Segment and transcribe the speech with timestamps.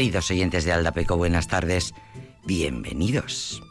[0.00, 1.92] Queridos oyentes de Aldapeco, buenas tardes.
[2.46, 3.62] Bienvenidos.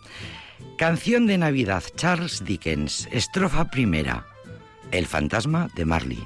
[0.77, 4.27] Canción de Navidad, Charles Dickens, estrofa primera.
[4.91, 6.23] El fantasma de Marley.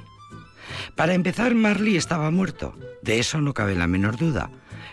[0.94, 2.76] Para empezar, Marley estaba muerto.
[3.00, 4.50] De eso no cabe la menor duda.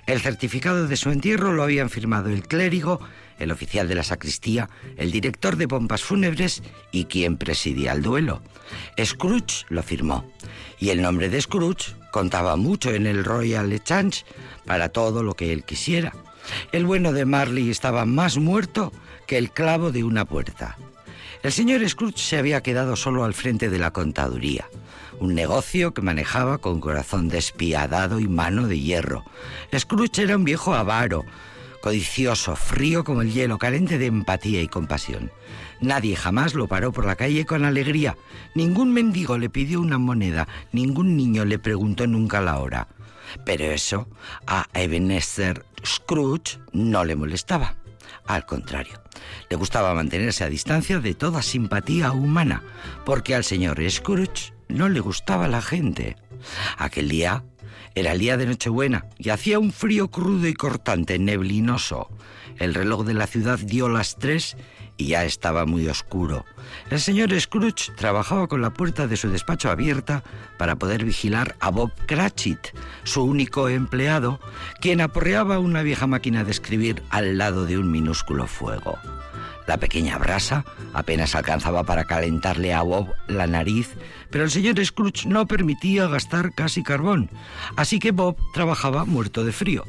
[0.07, 3.01] El certificado de su entierro lo habían firmado el clérigo,
[3.37, 6.63] el oficial de la sacristía, el director de pompas fúnebres
[6.93, 8.41] y quien presidía el duelo.
[8.97, 10.31] Scrooge lo firmó.
[10.79, 14.25] Y el nombre de Scrooge contaba mucho en el Royal Exchange
[14.65, 16.13] para todo lo que él quisiera.
[16.71, 18.91] El bueno de Marley estaba más muerto
[19.27, 20.77] que el clavo de una puerta.
[21.43, 24.69] El señor Scrooge se había quedado solo al frente de la contaduría,
[25.19, 29.23] un negocio que manejaba con corazón despiadado y mano de hierro.
[29.75, 31.25] Scrooge era un viejo avaro,
[31.81, 35.31] codicioso, frío como el hielo, carente de empatía y compasión.
[35.81, 38.15] Nadie jamás lo paró por la calle con alegría.
[38.53, 42.87] Ningún mendigo le pidió una moneda, ningún niño le preguntó nunca la hora.
[43.45, 44.07] Pero eso
[44.45, 47.75] a Ebenezer Scrooge no le molestaba.
[48.27, 49.01] Al contrario,
[49.49, 52.61] le gustaba mantenerse a distancia de toda simpatía humana,
[53.03, 56.15] porque al señor Scrooge no le gustaba la gente.
[56.77, 57.43] Aquel día
[57.95, 62.09] era el día de Nochebuena y hacía un frío crudo y cortante, neblinoso.
[62.57, 64.55] El reloj de la ciudad dio las tres
[65.01, 66.45] y ya estaba muy oscuro.
[66.91, 70.23] El señor Scrooge trabajaba con la puerta de su despacho abierta
[70.59, 72.59] para poder vigilar a Bob Cratchit,
[73.03, 74.39] su único empleado,
[74.79, 78.97] quien aporreaba una vieja máquina de escribir al lado de un minúsculo fuego.
[79.67, 83.95] La pequeña brasa apenas alcanzaba para calentarle a Bob la nariz,
[84.29, 87.29] pero el señor Scrooge no permitía gastar casi carbón,
[87.75, 89.83] así que Bob trabajaba muerto de frío.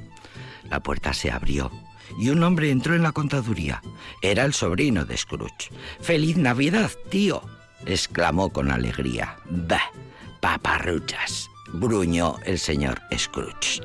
[0.71, 1.71] La puerta se abrió
[2.19, 3.83] y un hombre entró en la contaduría.
[4.21, 5.71] Era el sobrino de Scrooge.
[6.01, 7.43] ¡Feliz Navidad, tío!
[7.87, 9.37] exclamó con alegría.
[9.49, 9.91] ¡Bah!
[10.41, 13.81] Paparruchas gruñó el señor Scrooge.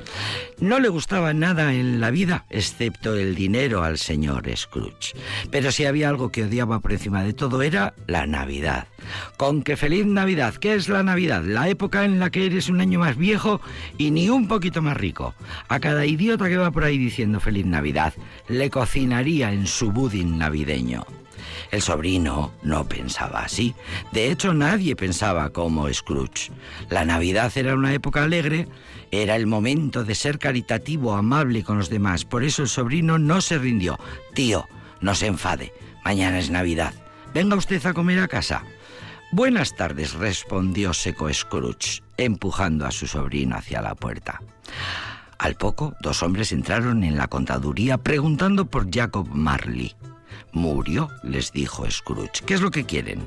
[0.60, 5.14] No le gustaba nada en la vida, excepto el dinero al señor Scrooge.
[5.50, 8.88] Pero si había algo que odiaba por encima de todo era la Navidad.
[9.36, 11.42] Con que feliz Navidad, ¿qué es la Navidad?
[11.44, 13.60] La época en la que eres un año más viejo
[13.96, 15.34] y ni un poquito más rico.
[15.68, 18.14] A cada idiota que va por ahí diciendo feliz Navidad,
[18.48, 21.06] le cocinaría en su budín navideño.
[21.70, 23.74] El sobrino no pensaba así.
[24.12, 26.50] De hecho, nadie pensaba como Scrooge.
[26.88, 28.68] La Navidad era una época alegre,
[29.10, 32.24] era el momento de ser caritativo, amable con los demás.
[32.24, 33.98] Por eso el sobrino no se rindió.
[34.34, 34.66] Tío,
[35.00, 35.72] no se enfade.
[36.04, 36.94] Mañana es Navidad.
[37.34, 38.64] Venga usted a comer a casa.
[39.30, 44.40] Buenas tardes, respondió seco Scrooge, empujando a su sobrino hacia la puerta.
[45.38, 49.94] Al poco, dos hombres entraron en la contaduría preguntando por Jacob Marley.
[50.52, 52.42] Murió, les dijo Scrooge.
[52.46, 53.26] ¿Qué es lo que quieren?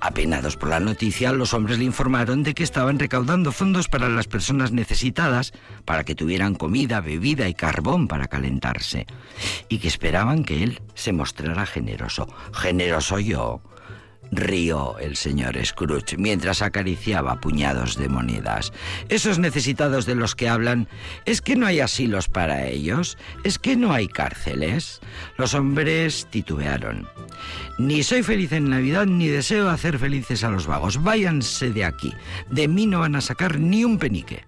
[0.00, 4.26] Apenados por la noticia, los hombres le informaron de que estaban recaudando fondos para las
[4.26, 5.52] personas necesitadas,
[5.84, 9.06] para que tuvieran comida, bebida y carbón para calentarse,
[9.68, 12.28] y que esperaban que él se mostrara generoso.
[12.52, 13.60] Generoso yo,
[14.32, 18.72] rió el señor Scrooge mientras acariciaba puñados de monedas.
[19.08, 20.88] Esos necesitados de los que hablan,
[21.24, 23.18] ¿es que no hay asilos para ellos?
[23.44, 25.00] ¿Es que no hay cárceles?
[25.36, 27.08] Los hombres titubearon.
[27.78, 31.02] Ni soy feliz en Navidad ni deseo hacer felices a los vagos.
[31.02, 32.12] Váyanse de aquí.
[32.50, 34.44] De mí no van a sacar ni un penique.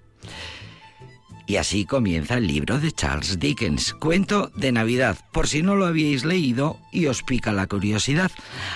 [1.47, 5.87] Y así comienza el libro de Charles Dickens, cuento de Navidad, por si no lo
[5.87, 8.31] habíais leído y os pica la curiosidad.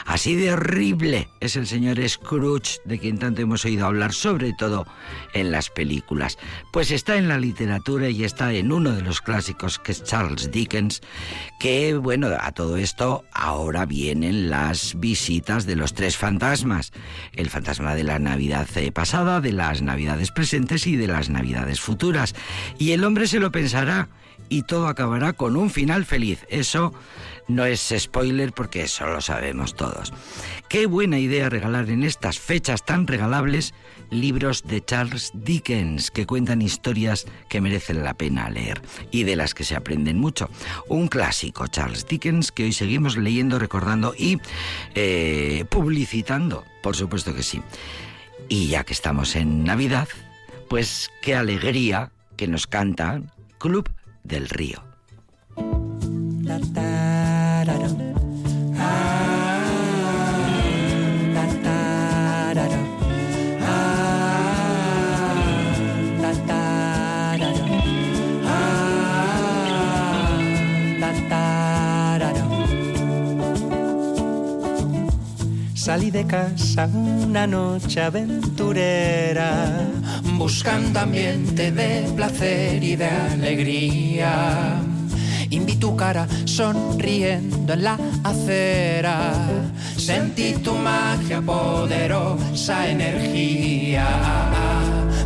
[0.06, 4.86] Así de horrible es el señor Scrooge, de quien tanto hemos oído hablar, sobre todo
[5.34, 6.38] en las películas.
[6.72, 10.50] Pues está en la literatura y está en uno de los clásicos que es Charles
[10.50, 11.02] Dickens,
[11.60, 16.92] que bueno, a todo esto ahora vienen las visitas de los tres fantasmas.
[17.32, 22.34] El fantasma de la Navidad pasada, de las Navidades presentes y de las Navidades futuras.
[22.78, 24.08] Y el hombre se lo pensará
[24.48, 26.46] y todo acabará con un final feliz.
[26.48, 26.92] Eso
[27.48, 30.12] no es spoiler porque eso lo sabemos todos.
[30.68, 33.74] Qué buena idea regalar en estas fechas tan regalables
[34.10, 39.54] libros de Charles Dickens que cuentan historias que merecen la pena leer y de las
[39.54, 40.48] que se aprenden mucho.
[40.88, 44.38] Un clásico, Charles Dickens, que hoy seguimos leyendo, recordando y
[44.94, 47.62] eh, publicitando, por supuesto que sí.
[48.48, 50.08] Y ya que estamos en Navidad,
[50.68, 53.22] pues qué alegría que nos canta
[53.58, 53.88] Club
[54.22, 54.82] del Río.
[75.96, 79.80] Salí de casa una noche aventurera
[80.34, 84.74] buscando ambiente de placer y de alegría.
[85.48, 89.48] Y vi tu cara sonriendo en la acera.
[89.96, 94.06] Sentí tu magia, poderosa energía.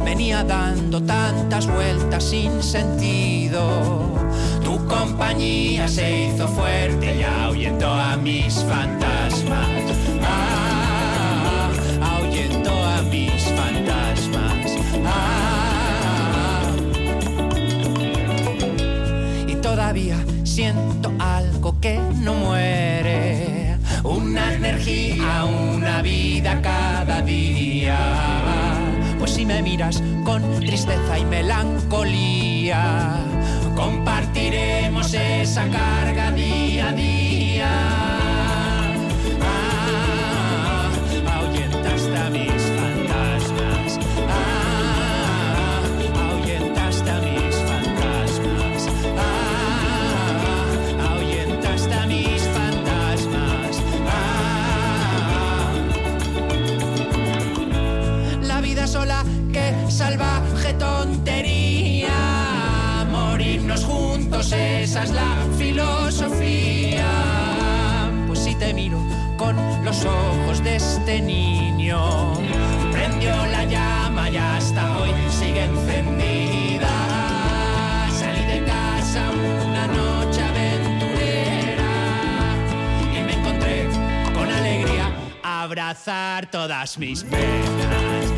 [0.04, 4.20] Venía dando tantas vueltas sin sentido.
[4.62, 9.68] Tu compañía se hizo fuerte y ahuyentó a mis fantasmas.
[10.22, 10.59] Ah,
[19.70, 23.76] todavía siento algo que no muere.
[24.02, 27.96] Una energía, una vida cada día.
[29.20, 33.14] Pues si me miras con tristeza y melancolía,
[33.76, 37.99] compartiremos esa carga día a día.
[58.90, 62.10] Sola, que salvaje tontería.
[63.08, 67.06] Morirnos juntos, esa es la filosofía.
[68.26, 68.98] Pues si te miro
[69.36, 69.54] con
[69.84, 72.34] los ojos de este niño,
[72.90, 76.90] prendió la llama y hasta hoy sigue encendida.
[78.18, 79.22] Salí de casa
[79.68, 81.92] una noche aventurera
[83.14, 83.88] y me encontré
[84.34, 85.12] con alegría
[85.44, 88.29] abrazar todas mis penas.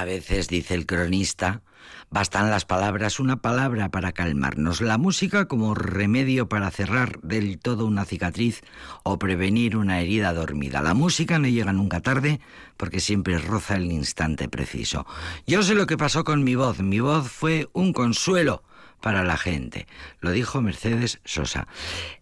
[0.00, 1.60] A veces, dice el cronista,
[2.08, 7.84] bastan las palabras, una palabra para calmarnos, la música como remedio para cerrar del todo
[7.84, 8.62] una cicatriz
[9.02, 10.80] o prevenir una herida dormida.
[10.80, 12.40] La música no llega nunca tarde
[12.78, 15.04] porque siempre roza el instante preciso.
[15.46, 18.62] Yo sé lo que pasó con mi voz, mi voz fue un consuelo
[19.00, 19.86] para la gente.
[20.20, 21.66] Lo dijo Mercedes Sosa.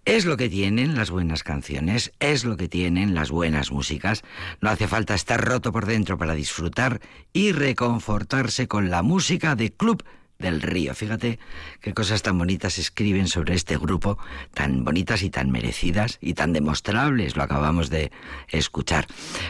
[0.05, 4.23] Es lo que tienen las buenas canciones, es lo que tienen las buenas músicas.
[4.61, 7.01] No hace falta estar roto por dentro para disfrutar
[7.33, 10.05] y reconfortarse con la música de Club
[10.39, 10.95] del Río.
[10.95, 11.41] Fíjate
[11.81, 14.19] qué cosas tan bonitas escriben sobre este grupo,
[14.55, 18.13] tan bonitas y tan merecidas y tan demostrables, lo acabamos de
[18.49, 19.07] escuchar.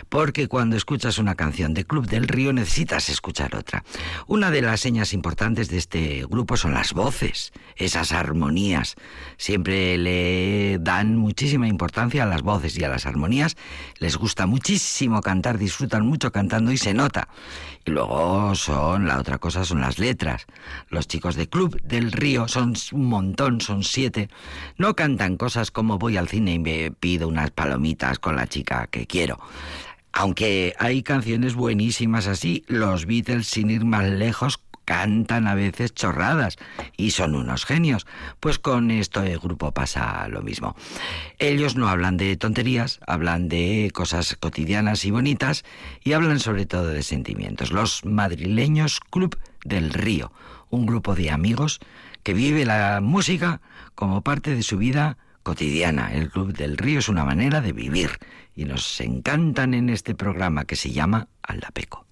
[0.09, 3.85] Porque cuando escuchas una canción de Club del Río necesitas escuchar otra.
[4.27, 8.95] Una de las señas importantes de este grupo son las voces, esas armonías.
[9.37, 13.59] Siempre le dan muchísima importancia a las voces y a las armonías.
[13.99, 17.29] Les gusta muchísimo cantar, disfrutan mucho cantando y se nota.
[17.85, 20.47] Y luego son, la otra cosa son las letras.
[20.89, 24.29] Los chicos de Club del Río son un montón, son siete.
[24.77, 28.87] No cantan cosas como voy al cine y me pido unas palomitas con la chica
[28.87, 29.39] que quiero.
[30.13, 36.57] Aunque hay canciones buenísimas así, los Beatles, sin ir más lejos, cantan a veces chorradas
[36.97, 38.07] y son unos genios.
[38.41, 40.77] Pues con este grupo pasa lo mismo.
[41.39, 45.67] Ellos no hablan de tonterías, hablan de cosas cotidianas y bonitas
[46.03, 47.71] y hablan sobre todo de sentimientos.
[47.71, 50.33] Los madrileños Club del Río,
[50.71, 51.81] un grupo de amigos
[52.23, 53.61] que vive la música
[53.95, 56.13] como parte de su vida cotidiana.
[56.13, 58.11] El Club del Río es una manera de vivir
[58.55, 62.07] y nos encantan en este programa que se llama Aldapeco.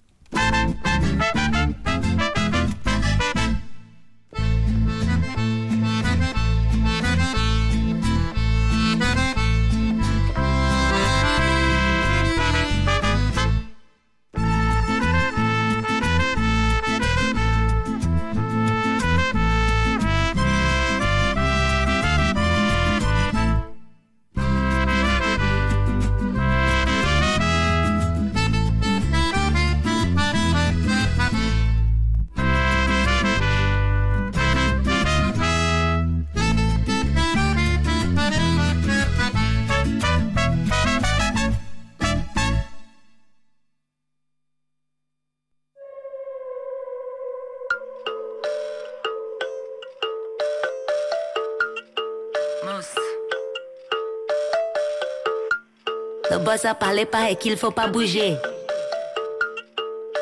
[56.47, 58.37] Boss a parlé pareil qu'il faut pas bouger.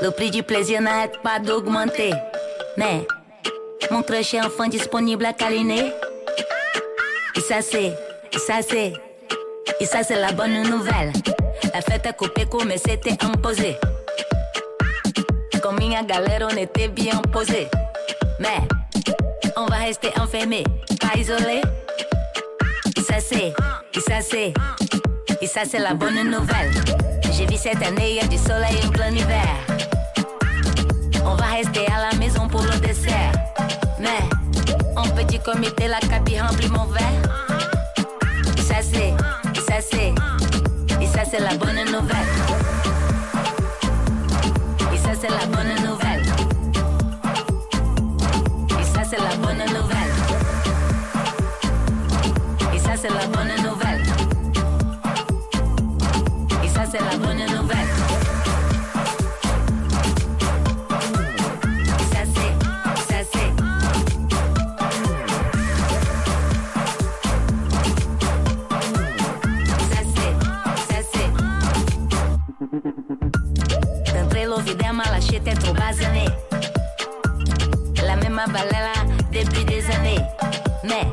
[0.02, 2.14] Le prix du plaisir n'arrête pas d'augmenter.
[2.78, 3.06] Mais
[3.92, 5.92] mon crush est enfin disponible à câliner.
[7.36, 7.94] Et ça c'est,
[8.40, 8.94] ça c'est,
[9.80, 11.14] et ça c'est la bonne nouvelle.
[11.72, 13.78] La fête a coupé mais c'était imposé.
[15.62, 17.68] Comme une galère, on était bien posé.
[18.40, 18.58] Mais
[19.58, 20.64] on va rester enfermé,
[21.00, 21.62] pas isolé.
[22.98, 23.54] Et ça c'est,
[23.94, 24.54] et ça c'est,
[25.42, 26.72] et ça c'est la bonne nouvelle.
[27.32, 29.48] J'ai vu cette année, y a du soleil en plein hiver.
[31.26, 33.32] On va rester à la maison pour le dessert.
[34.00, 34.20] Mais
[34.96, 37.04] en petit comité, la cabine remplit mon verre.
[38.58, 40.14] Et ça c'est, et ça c'est,
[41.02, 42.85] et ça c'est la bonne nouvelle.
[74.96, 76.26] Mal acheté trop basané.
[78.06, 78.94] La mesma balela
[79.30, 80.22] depuis des années.
[80.86, 81.06] Mais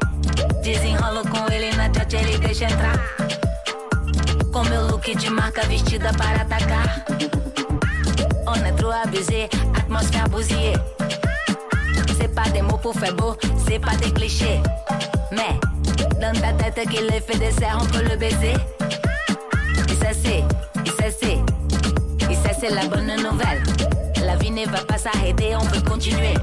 [0.62, 2.96] desenrolo com ele na tete, ele deixa entrar.
[4.52, 7.04] Com meu look de marca vestida para atacar.
[8.46, 10.76] On est trop abusé, atmosphère bousillée.
[12.16, 13.36] C'est pas des mots pour faire beau,
[13.66, 14.60] c'est pas des clichés.
[15.32, 15.58] Mais
[16.20, 18.54] dans ta tête qu'il est fait dessert, on le baiser.
[19.88, 20.44] Et ça c'est,
[20.86, 21.38] et ça c'est,
[22.62, 23.60] c'est la bonne nouvelle.
[24.24, 26.34] La vie ne va pas s'arrêter, on peut continuer.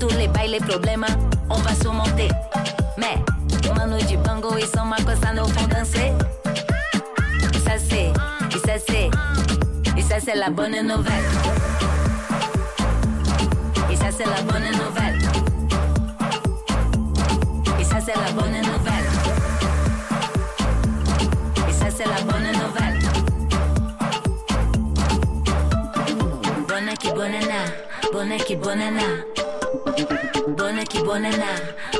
[0.00, 1.06] Tous les bails, les problèmes,
[1.48, 2.28] on va surmonter.
[2.98, 3.14] Mais,
[3.76, 6.10] mano du bango, ils sont ma cosa, nous font danser.
[7.54, 9.08] Et ça c'est, et ça c'est,
[9.96, 11.26] et ça c'est la bonne nouvelle.
[13.88, 15.18] Et ça c'est la bonne nouvelle.
[17.78, 19.06] Et ça c'est la bonne nouvelle.
[21.68, 22.35] Et ça c'est la bonne nouvelle.
[28.16, 29.02] Bonne qui bonana.
[30.48, 31.50] Bonne qui bonana,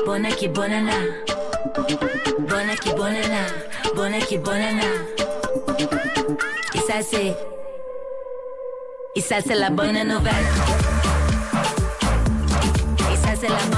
[0.03, 0.93] bonne qui bonana.
[2.39, 3.41] Bonne qui bonana,
[3.95, 4.89] bonne qui bonana.
[6.99, 7.35] C'est,
[9.15, 10.33] et ça c'est la nouvelle.
[13.11, 13.77] Et ça c'est la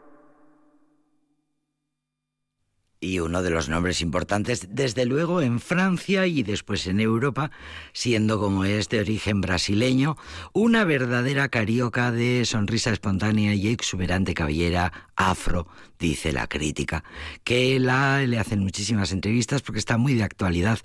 [3.03, 7.49] y uno de los nombres importantes, desde luego en Francia y después en Europa,
[7.93, 10.17] siendo como es de origen brasileño,
[10.53, 15.67] una verdadera carioca de sonrisa espontánea y exuberante cabellera afro,
[15.99, 17.03] dice la crítica,
[17.43, 20.77] que la, le hacen muchísimas entrevistas porque está muy de actualidad.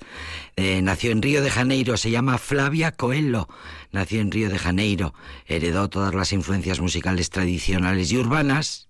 [0.57, 3.47] Eh, nació en Río de Janeiro, se llama Flavia Coelho,
[3.93, 5.13] nació en Río de Janeiro,
[5.45, 8.86] heredó todas las influencias musicales tradicionales y urbanas,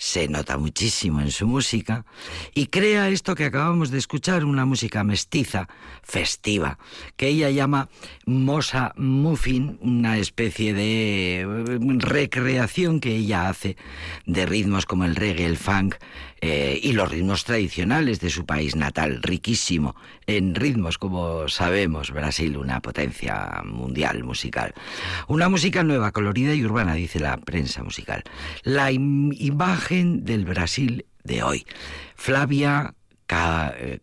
[0.00, 2.06] se nota muchísimo en su música
[2.54, 5.68] y crea esto que acabamos de escuchar, una música mestiza,
[6.02, 6.78] festiva,
[7.18, 7.90] que ella llama
[8.24, 11.46] Mosa Muffin, una especie de
[11.98, 13.76] recreación que ella hace
[14.24, 15.96] de ritmos como el reggae, el funk
[16.40, 19.94] eh, y los ritmos tradicionales de su país natal, riquísimo
[20.26, 24.74] en ritmos, como sabemos, Brasil, una potencia mundial musical.
[25.28, 28.24] Una música nueva, colorida y urbana, dice la prensa musical.
[28.62, 31.66] La im imagen del Brasil de hoy.
[32.14, 32.94] Flavia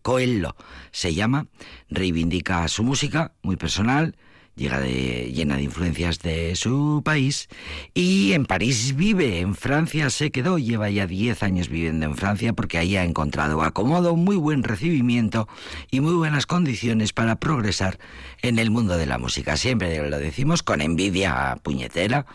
[0.01, 0.55] Coelho
[0.91, 1.47] se llama,
[1.89, 4.15] reivindica su música, muy personal,
[4.57, 7.47] llega de, llena de influencias de su país
[7.93, 12.53] y en París vive, en Francia se quedó, lleva ya 10 años viviendo en Francia
[12.53, 15.47] porque ahí ha encontrado acomodo, muy buen recibimiento
[15.91, 17.99] y muy buenas condiciones para progresar
[18.41, 19.55] en el mundo de la música.
[19.55, 22.25] Siempre lo decimos con envidia puñetera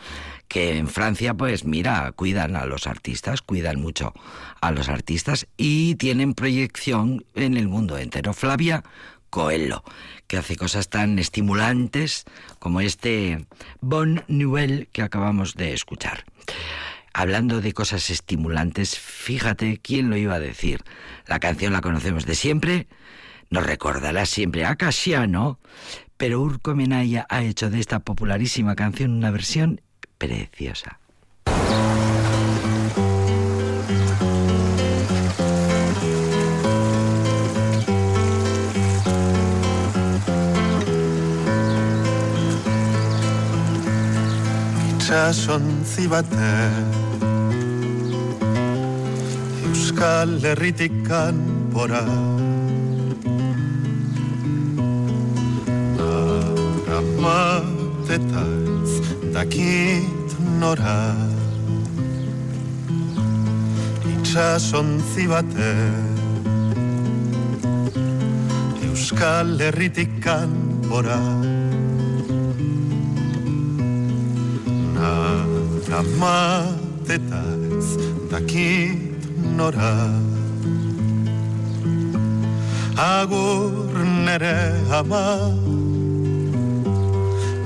[0.52, 4.12] que en Francia, pues mira, cuidan a los artistas, cuidan mucho
[4.60, 8.34] a los artistas y tienen proyección en el mundo entero.
[8.34, 8.84] Flavia
[9.32, 9.82] Coelho,
[10.26, 12.24] que hace cosas tan estimulantes
[12.58, 13.46] como este
[13.80, 16.26] Bon Nouvelle que acabamos de escuchar.
[17.14, 20.84] Hablando de cosas estimulantes, fíjate quién lo iba a decir.
[21.26, 22.88] La canción la conocemos de siempre,
[23.48, 25.58] nos recordará siempre a Casiano,
[26.18, 29.80] pero Urco Menaya ha hecho de esta popularísima canción una versión
[30.18, 31.01] preciosa.
[45.12, 46.52] Itxasontzi bate
[49.68, 52.00] Euskal Herritik kanpora.
[56.88, 58.08] Aramat
[59.36, 61.12] dakit nora.
[64.16, 65.72] Itxasontzi bate
[68.80, 71.20] Euskal Herritik kanpora
[75.92, 77.44] Amat eta
[77.76, 77.88] ez
[78.32, 79.20] dakit
[79.56, 80.08] nora.
[82.96, 83.92] Agur
[84.24, 85.52] nere ama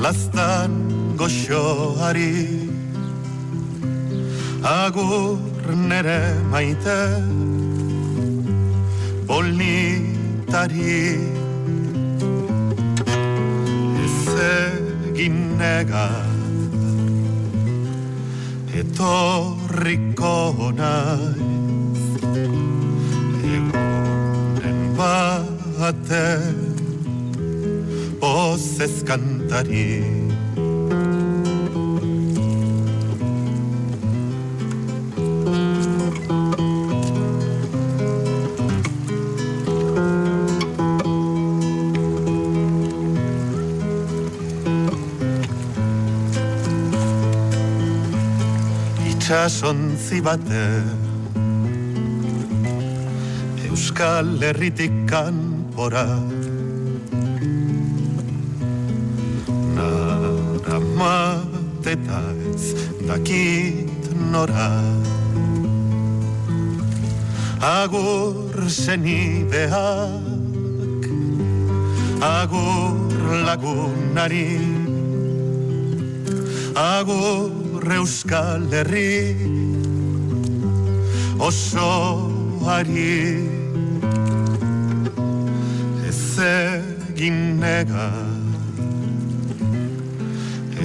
[0.02, 0.74] Laztan
[1.16, 2.66] goxoari.
[4.66, 5.38] Agur
[5.88, 7.00] nere maite
[9.26, 10.90] Polnitari
[14.02, 14.18] Ez
[15.14, 16.25] egin negar
[18.96, 21.34] το ρικόνας
[23.54, 23.86] εγώ
[24.60, 26.54] δεν πάτε
[28.18, 30.25] όσες κανταρίες
[49.56, 50.84] itxasontzi bate
[53.68, 56.20] Euskal Herritik kanpora.
[59.76, 62.20] Nara mateta
[62.52, 62.74] ez
[63.08, 64.72] dakit nora.
[67.60, 70.24] Agur zenideak
[72.20, 74.60] Agur lagunari.
[76.76, 77.55] Agur
[77.92, 79.36] Euskal Herri
[81.38, 83.14] osoari
[86.08, 88.08] ez egin nega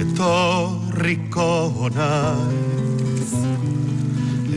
[0.02, 1.50] etorriko
[1.96, 3.32] naiz.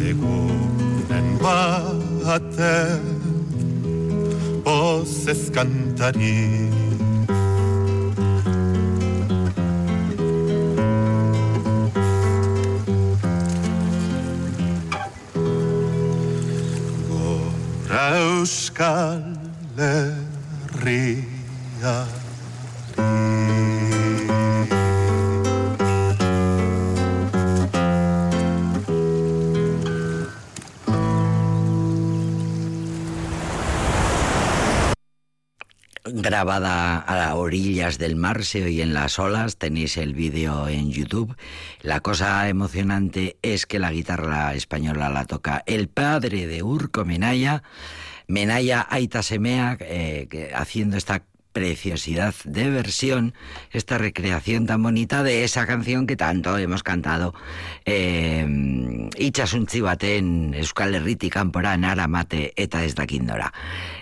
[0.05, 3.05] Egunen baten
[4.65, 6.84] pozez kantari
[36.25, 41.35] grabada a orillas del mar, se oye en las olas, tenéis el vídeo en YouTube.
[41.81, 47.63] La cosa emocionante es que la guitarra española la toca el padre de Urco Menaya,
[48.27, 51.23] Menaya Aitasemea, eh, haciendo esta
[51.55, 53.33] preciosidad de versión,
[53.71, 57.33] esta recreación tan bonita de esa canción que tanto hemos cantado.
[57.85, 58.45] Eh,
[59.17, 63.53] Itxasuntzi baten Euskal Herriti kanpora mate eta ez dakindora.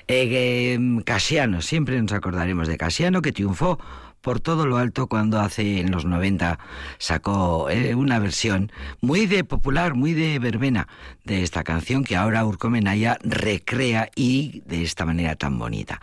[0.08, 3.78] Eh, Casiano, siempre nos acordaremos de Casiano, que triunfó
[4.24, 6.58] por todo lo alto cuando hace en los 90
[6.98, 10.88] sacó eh, una versión muy de popular, muy de verbena
[11.26, 16.02] de esta canción que ahora Urco Menaya recrea y de esta manera tan bonita.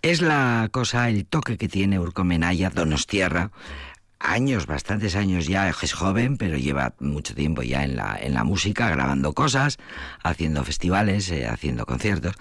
[0.00, 3.50] Es la cosa, el toque que tiene Urco Menaya, Donostierra,
[4.20, 8.44] años, bastantes años ya, es joven, pero lleva mucho tiempo ya en la, en la
[8.44, 9.78] música, grabando cosas,
[10.22, 12.34] haciendo festivales, eh, haciendo conciertos,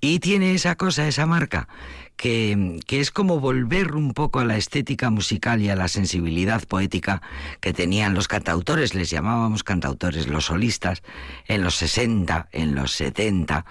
[0.00, 1.68] y tiene esa cosa, esa marca,
[2.16, 6.64] que, que, es como volver un poco a la estética musical y a la sensibilidad
[6.64, 7.20] poética
[7.60, 11.02] que tenían los cantautores, les llamábamos cantautores, los solistas,
[11.46, 13.66] en los 60, en los 70.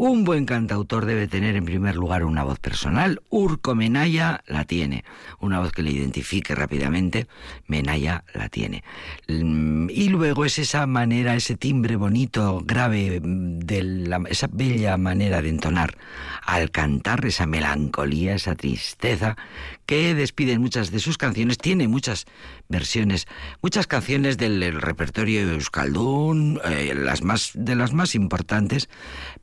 [0.00, 3.20] Un buen cantautor debe tener en primer lugar una voz personal.
[3.30, 5.02] Urco Menaya la tiene.
[5.40, 7.26] Una voz que le identifique rápidamente.
[7.66, 8.84] Menaya la tiene.
[9.26, 15.48] Mm, y luego es esa manera, ese timbre bonito, grave, de esa bella manera de
[15.48, 15.98] entonar
[16.46, 19.36] al cantar, esa melancolía, esa tristeza
[19.88, 21.56] que despiden muchas de sus canciones.
[21.56, 22.26] Tiene muchas
[22.68, 23.26] versiones,
[23.62, 28.90] muchas canciones del repertorio de Euskaldun, eh, las más, de las más importantes,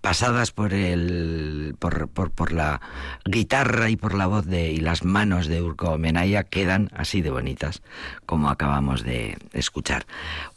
[0.01, 2.79] pasadas por el por, por, por la
[3.25, 7.31] guitarra y por la voz de y las manos de Urco Menaya quedan así de
[7.31, 7.81] bonitas
[8.27, 10.05] como acabamos de escuchar.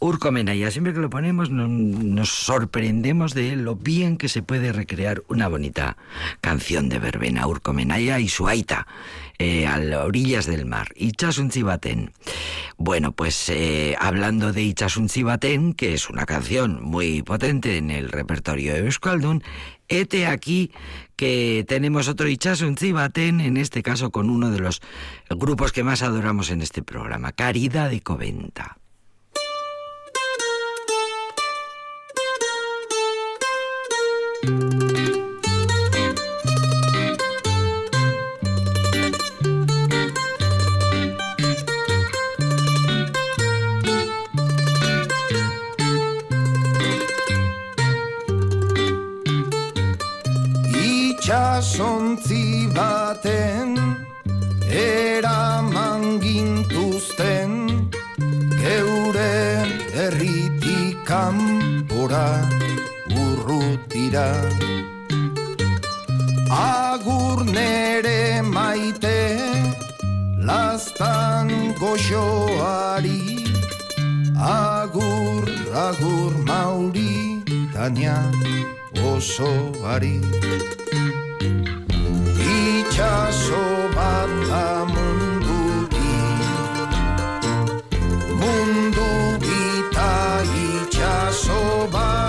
[0.00, 4.70] Urco Menaya, siempre que lo ponemos no- nos sorprendemos de lo bien que se puede
[4.70, 5.96] recrear una bonita
[6.42, 7.46] canción de verbena.
[7.46, 8.86] Urco Menaya y su aita
[9.38, 10.88] eh, a las orillas del mar.
[10.96, 11.62] Itxasuntzi.
[12.76, 15.24] Bueno, pues eh, hablando de Itxasuntzi
[15.76, 19.42] que es una canción muy potente en el repertorio de Euskaldun,
[19.88, 20.72] Ete aquí
[21.16, 24.82] que tenemos otro Itxasuntzi en este caso con uno de los
[25.30, 28.78] grupos que más adoramos en este programa, Caridad de Coventa.
[61.18, 62.26] Kanpora
[63.22, 64.28] urrutira.
[66.50, 68.20] Agur nere
[68.56, 69.18] maite
[70.48, 71.48] lastan
[71.80, 73.22] goxoari.
[74.54, 75.44] Agur,
[75.86, 77.16] agur mauri,
[77.74, 78.18] tania
[79.10, 80.16] osoari.
[82.58, 83.64] Itxaso
[83.96, 85.58] bat da mundu
[88.40, 89.08] Mundu
[91.90, 92.27] Bye.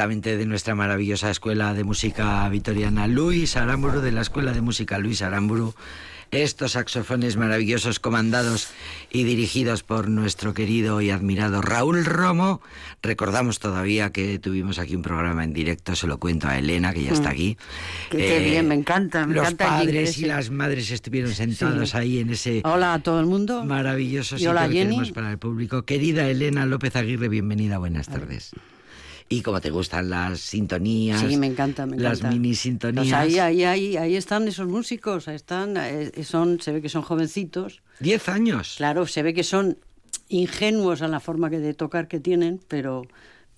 [0.00, 4.96] Directamente de nuestra maravillosa escuela de música vitoriana Luis Aramburu, de la escuela de música
[4.98, 5.74] Luis Aramburu.
[6.30, 8.68] Estos saxofones maravillosos comandados
[9.10, 12.62] y dirigidos por nuestro querido y admirado Raúl Romo.
[13.02, 17.02] Recordamos todavía que tuvimos aquí un programa en directo, se lo cuento a Elena, que
[17.02, 17.58] ya está aquí.
[18.10, 20.24] Que qué bien, me encanta, me los encanta padres y sí.
[20.26, 21.96] las madres estuvieron sentados Sí.
[21.98, 23.66] ahí en ese Hola a todo el mundo.
[23.66, 24.90] maravilloso Y sitio hola, que Jenny.
[24.92, 25.82] tenemos para el público.
[25.82, 28.52] Querida Elena López Aguirre, bienvenida, buenas tardes.
[29.32, 32.36] Y como te gustan las sintonías, Sí, me encanta, me las encanta.
[32.36, 33.04] mini sintonías.
[33.04, 36.88] Pues ahí, ahí, ahí, ahí están esos músicos, ahí están, eh, son, se ve que
[36.88, 37.80] son jovencitos.
[38.00, 38.74] Diez años.
[38.76, 39.78] Claro, se ve que son
[40.28, 43.02] ingenuos a la forma que de tocar que tienen, pero,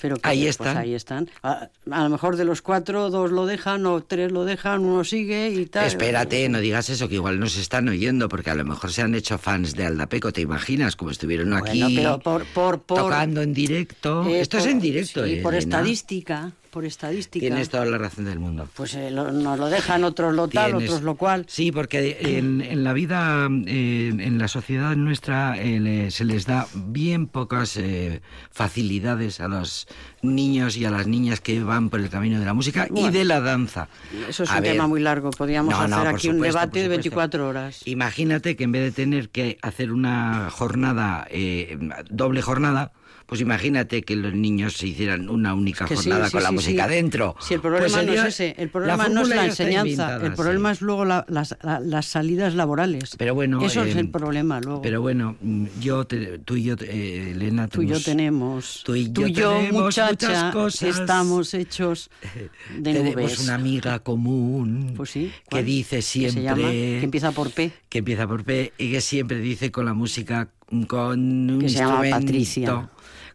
[0.03, 0.77] pero que, Ahí pues están.
[0.77, 1.31] ahí están.
[1.45, 5.05] A, a lo mejor de los cuatro, dos lo dejan o tres lo dejan, uno
[5.05, 5.87] sigue y tal.
[5.87, 9.15] Espérate, no digas eso, que igual nos están oyendo, porque a lo mejor se han
[9.15, 10.97] hecho fans de Aldapeco, ¿te imaginas?
[10.97, 14.27] Como estuvieron Bueno, aquí pero por, por, por, tocando en directo.
[14.27, 15.77] eh, Esto es en directo, sí, ¿eh, por Elena?
[15.79, 16.53] estadística.
[16.73, 17.45] Por estadística.
[17.47, 18.67] Tienes toda la razón del mundo.
[18.75, 21.45] Pues eh, lo- nos lo dejan otros lo tal, Tienes- otros lo cual.
[21.47, 26.67] Sí, porque en, en la vida, eh, en la sociedad nuestra, eh, se les da
[26.75, 29.87] bien pocas eh, facilidades a los
[30.23, 33.25] niños y a las niñas que van por el camino de la música y de
[33.27, 33.89] la danza.
[34.29, 35.31] Eso es A un ver, tema muy largo.
[35.31, 36.89] Podríamos no, hacer aquí un debate de supuesto.
[37.03, 37.83] 24 horas.
[37.87, 42.93] Imagínate que en vez de tener que hacer una jornada, eh, doble jornada,
[43.27, 46.49] pues imagínate que los niños se hicieran una única Que sí, jornada sí, con la
[46.51, 46.95] sí, música sí.
[46.95, 47.37] dentro.
[47.41, 50.71] Si el problema Pues no es ese, el problema no es la enseñanza, el problema
[50.71, 50.79] sí.
[50.79, 53.15] es luego la- las, la- las salidas laborales.
[53.17, 54.83] Pero bueno, Eso es eh, el problema luego.
[54.83, 55.37] Pero bueno,
[55.81, 58.83] yo te- tú y yo, eh, Elena, Tú y yo tenemos.
[58.85, 60.99] tú y yo tenemos muchacha, muchas cosas.
[61.01, 62.11] estamos hechos
[62.77, 63.39] de tenemos nubes.
[63.41, 66.69] una amiga común Pues sí, que dice ¿Qué siempre llama?
[66.71, 67.73] Que empieza por P.
[67.89, 70.49] que empieza por P y que siempre dice con la música
[70.87, 72.89] con un Que se llama Patricia.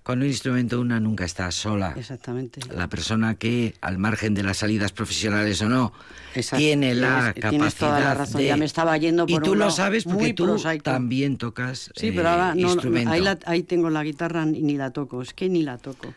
[0.08, 2.62] Con un instrumento una nunca está sola Exactamente.
[2.74, 5.92] la persona que al margen de las salidas profesionales o no
[6.34, 6.60] Exacto.
[6.60, 8.42] tiene la Tienes- capacidad tienes toda la razón.
[8.42, 10.84] de Ya me estaba yendo y por tú un lo sabes porque tú prosaico.
[10.84, 13.12] también tocas Sí, eh, pero ahora no, instrumento.
[13.12, 15.22] ahí, la- ahí tengo la guitarra y ni la toco.
[15.22, 16.14] Es que ni la toco.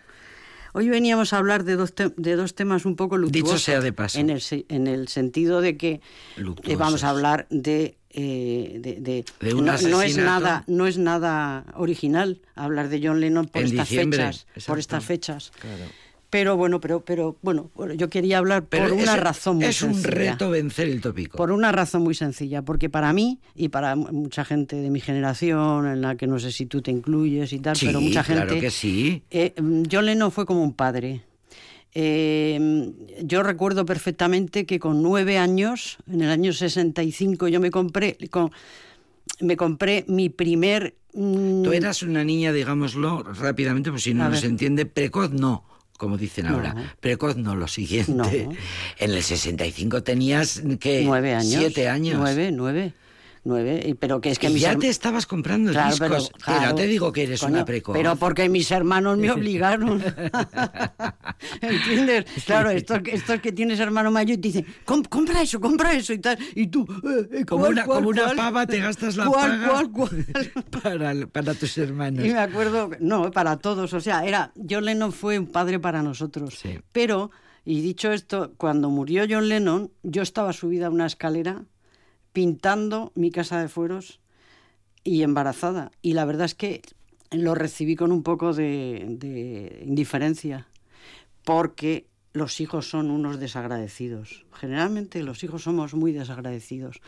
[0.73, 3.61] Hoy veníamos a hablar de dos, te- de dos temas un poco luctuosos.
[3.61, 4.21] sea de paso.
[4.21, 6.01] En el, se- en el sentido de que
[6.37, 7.97] eh, vamos a hablar de...
[8.13, 13.01] eh, de, de- De un no, no es nada no es nada original hablar de
[13.03, 15.85] John Lennon por En estas fechas por estas fechas Claro.
[16.29, 19.95] pero bueno pero pero bueno yo quería hablar Pero por una razón muy es un
[19.95, 20.33] sencilla.
[20.33, 24.09] reto vencer el tópico Por una razón muy sencilla, porque para mí y para mu-
[24.13, 27.59] mucha gente de mi generación, en la que no sé si tú te incluyes y
[27.61, 28.43] tal, sí pero mucha gente.
[28.45, 31.23] claro que sí eh, mm, John Lennon fue como un padre.
[31.95, 38.17] Eh, yo recuerdo perfectamente que con nueve años, en el año 65, yo me compré,
[38.31, 38.51] con-
[39.41, 40.95] me compré mi primer.
[41.15, 45.65] mm, Tú eras una niña, digámoslo rápidamente, pues si no se entiende, precoz no,
[45.99, 46.55] como dicen No.
[46.55, 46.95] ahora.
[47.01, 48.13] Precoz no, lo siguiente.
[48.13, 48.25] No.
[48.99, 51.57] En el 65 tenías que nueve años.
[51.59, 52.19] siete años.
[52.19, 52.93] Nueve, nueve.
[53.43, 53.83] Nueve.
[53.87, 56.31] y- Pero que es que y mis ya te estabas comprando Claro, discos.
[56.33, 57.95] pero, claro, te digo que eres coño, una precoz.
[57.97, 60.03] Pero porque mis hermanos me obligaron.
[61.61, 62.27] ¿Entiendes?
[62.45, 65.95] Claro, estos, que- estos que tienes hermano mayor y te dicen, "Com- compra eso, compra
[65.95, 66.39] eso y tal.
[66.55, 68.37] Y tú, eh, eh, como ¿cuál, una, cuál, como una cuál?
[68.37, 70.27] pava te gastas la ¿Cuál, paga cuál, cuál?
[70.83, 72.25] Para, para tus hermanos.
[72.25, 76.03] Y me acuerdo, no, para todos, o sea, era, John Lennon fue un padre para
[76.03, 76.59] nosotros.
[76.61, 76.79] Sí.
[76.93, 77.31] Pero,
[77.65, 81.65] y dicho esto, cuando murió John Lennon, yo estaba subida a una escalera
[82.33, 84.21] pintando mi casa de fueros
[85.05, 85.91] y embarazada.
[86.03, 86.83] Y la verdad es que
[87.31, 90.67] lo recibí con un poco de, de indiferencia,
[91.45, 94.45] porque los hijos son unos desagradecidos.
[94.53, 97.01] Generalmente los hijos somos muy desagradecidos.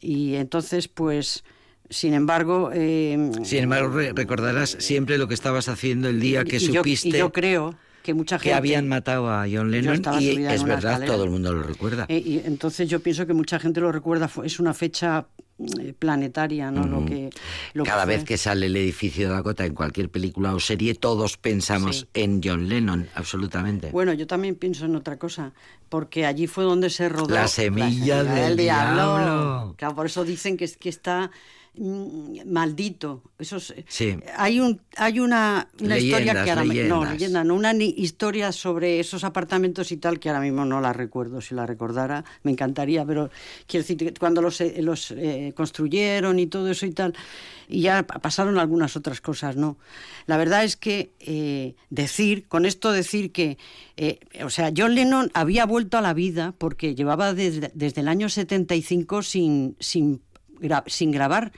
[0.00, 1.42] Y entonces, pues,
[1.88, 2.70] sin embargo...
[2.74, 6.80] eh, Sin embargo, re- recordarás siempre lo que estabas haciendo el día que y yo-
[6.80, 7.74] supiste y yo creo
[8.06, 8.48] que mucha gente...
[8.50, 12.06] que habían matado a John Lennon y es verdad, todo el mundo lo recuerda.
[12.08, 15.26] Eh, y entonces yo pienso que mucha gente lo recuerda, es una fecha
[15.58, 16.86] eh, planetaria, ¿no?
[16.86, 17.30] Lo que,
[17.74, 21.36] lo Cada vez que sale el edificio de Dakota en cualquier película o serie, todos
[21.36, 22.06] pensamos Sí.
[22.22, 23.90] en John Lennon, absolutamente.
[23.90, 25.52] Bueno, yo también pienso en otra cosa,
[25.88, 29.74] porque allí fue donde se rodó La semilla del diablo.
[29.76, 31.30] Claro, por eso dicen que, es- que está mm,
[32.46, 33.22] maldito.
[33.38, 34.16] Eso es- Sí.
[34.36, 38.98] Hay un hay una, una historia que ahora no leyenda, no una ni- historia sobre
[39.00, 41.40] esos apartamentos y tal que ahora mismo no la recuerdo.
[41.40, 43.30] Si la recordara me encantaría, pero
[43.66, 47.14] quiero decir cuando los eh, los eh, construyeron y todo eso y tal
[47.68, 49.76] y ya pa- pasaron algunas otras cosas, ¿no?
[50.26, 53.58] La verdad es que eh, decir, con esto decir que,
[53.96, 58.08] eh, o sea, John Lennon había vuelto a la vida porque llevaba desde, desde el
[58.08, 60.22] año 75 sin, sin,
[60.60, 61.52] gra- sin grabar.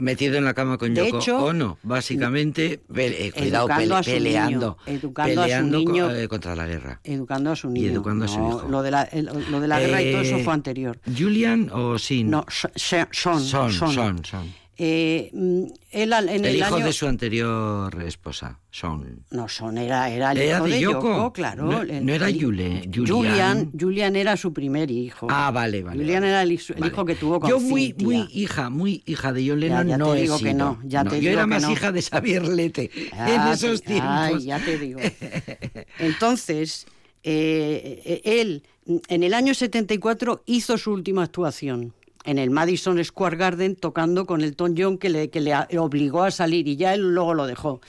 [0.00, 4.76] Metido en la cama con De Yoko hecho, Ono, básicamente, pe- eh, cuidado, pele- peleando,
[4.86, 6.10] niño, educando a su peleando co- niño.
[6.12, 7.00] eh, contra la guerra.
[7.04, 7.90] Educando a su Y niño.
[7.92, 8.68] educando a su No, hijo.
[8.68, 11.00] Lo de la, el- lo de la guerra y todo eso Eh, fue anterior.
[11.18, 12.30] ¿Julian o Sin?
[12.30, 13.08] No, Sean.
[13.10, 13.72] Son, Sean.
[13.72, 14.61] son, son.
[14.78, 16.86] Eh, mm, él en El, el, hijo año...
[16.86, 19.24] de su anterior esposa, Son.
[19.30, 21.08] No, Son era, era el Era hijo de de Yoko.
[21.10, 21.64] Yoko, claro.
[21.66, 23.06] No- el- no era Yule- Julian.
[23.06, 23.70] Julian.
[23.78, 25.26] Julian era su primer hijo.
[25.30, 25.98] Ah, vale, vale.
[26.00, 26.30] Julian vale.
[26.32, 26.92] era el, hijo- el Vale.
[26.92, 29.94] hijo que tuvo con Yo muy, muy hija, muy hija de John Ya- Lennon ya
[29.94, 30.54] te no he digo que sido.
[30.54, 31.70] no, ya te yo digo era que más no.
[31.70, 34.08] hija de Xavier Lete Ah, en esos te- tiempos.
[34.10, 35.00] ay, ya te digo.
[35.98, 36.86] Entonces,
[37.22, 38.62] eh, él
[39.08, 41.92] en el año 74 hizo su última actuación
[42.24, 46.22] en el Madison Square Garden tocando con el Tom John que le, que le obligó
[46.22, 47.80] a salir y ya él luego lo dejó.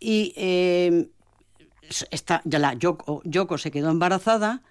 [0.00, 1.08] Y eh,
[2.10, 4.62] esta, ya la Yoko, Yoko se quedó embarazada,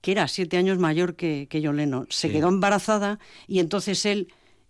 [0.00, 2.06] que era siete años mayor que, que John Lennon.
[2.10, 2.34] Se Sí.
[2.34, 4.28] quedó embarazada y entonces él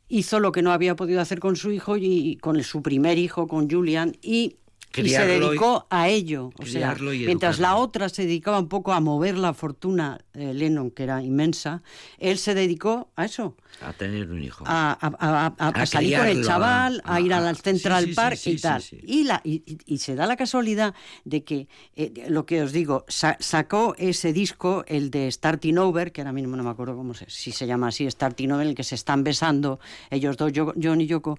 [0.08, 2.82] hizo lo que no había podido hacer con su hijo y, y con el- su
[2.82, 4.56] primer hijo, con Julian, y
[5.00, 6.50] y se Criarlo y- dedicó a ello.
[6.58, 10.90] O sea, mientras la otra se dedicaba un poco a mover la fortuna, eh, Lennon,
[10.90, 11.82] que era inmensa,
[12.18, 14.64] él se dedicó a eso, A tener un hijo.
[14.66, 18.08] a, a- a- a- a A salir con el chaval, a, ir al Central sí,
[18.08, 18.82] sí, sí, Park sí, y tal.
[19.02, 23.36] Y, la, y, se da la casualidad de que, eh, lo que os digo, sa-
[23.40, 27.28] sacó ese disco, el de Starting Over, que ahora mismo no me acuerdo cómo se,
[27.30, 30.74] si se llama así, Starting Over, en el que se están besando ellos dos, Yo-
[30.80, 31.38] John y Yoko.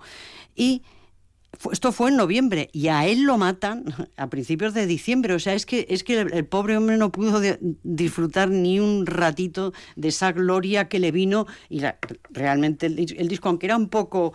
[0.56, 0.82] Y
[1.72, 3.86] esto fue en noviembre y a él lo matan
[4.18, 5.34] a principios de diciembre.
[5.34, 9.06] O sea, es que, es que el, pobre hombre no pudo de- disfrutar ni un
[9.06, 11.46] ratito de esa gloria que le vino.
[11.70, 11.98] Y la-
[12.32, 14.34] realmente el, el disco, aunque era un poco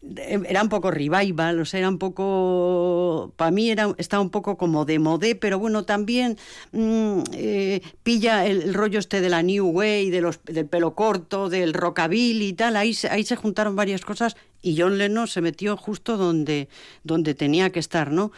[0.00, 4.56] era un poco revival, o sea, era un poco, para mí era, estaba un poco
[4.56, 6.38] como de modé, pero bueno, también
[6.72, 11.48] mm, eh, pilla el, rollo este de la New Way, de los, del pelo corto,
[11.48, 15.76] del rockabilly y tal, ahí, ahí se juntaron varias cosas y John Lennon se metió
[15.76, 16.68] justo donde,
[17.04, 18.32] donde tenía que estar, ¿no?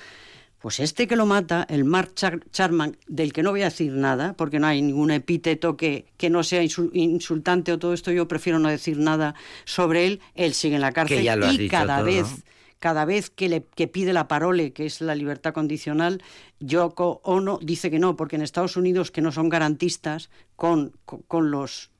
[0.61, 3.93] Pues este que lo mata, el Mark Char- Charman, del que no voy a decir
[3.93, 8.13] nada, porque no hay ningún epíteto que, que no sea insul- insultante o todo esto,
[8.13, 11.21] yo prefiero no decir nada sobre él, él sigue en la cárcel
[11.55, 12.37] y cada todo, vez ¿no?
[12.79, 16.23] cada vez que le que pide la parole, que es la libertad condicional,
[16.61, 21.21] Yoko Ono dice que no, porque en Estados Unidos que no son garantistas con, con,
[21.23, 21.91] con los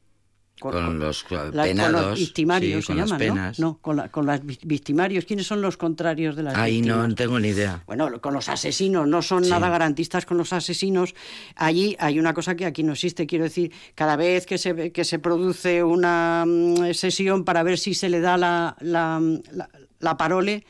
[0.61, 3.35] Con los la- con penados, los victimarios sí, se con las llaman, ¿no?
[3.35, 3.59] penas.
[3.59, 5.25] No, con, la- con los victimarios.
[5.25, 7.09] ¿Quiénes son los contrarios de las Ahí víctimas?
[7.09, 7.83] no tengo ni idea.
[7.87, 9.51] Bueno, con los asesinos, no son Sí.
[9.51, 11.15] nada garantistas con los asesinos.
[11.57, 15.05] Allí hay una cosa que aquí no existe, quiero decir, cada vez que se, que
[15.05, 19.21] se produce una mm, sesión para ver si se le da la, la,
[19.53, 19.69] la-
[19.99, 20.65] la parole,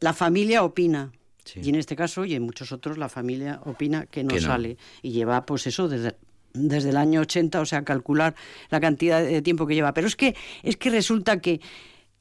[0.00, 1.12] la familia opina.
[1.44, 1.60] Sí.
[1.64, 4.46] Y en este caso, y en muchos otros, la familia opina que no, Que no.
[4.46, 4.76] sale.
[5.02, 6.14] Y lleva, pues eso, desde,
[6.52, 8.34] desde el año 80, o sea, calcular
[8.70, 9.94] la cantidad de tiempo que lleva.
[9.94, 11.60] Pero es que, es que resulta que,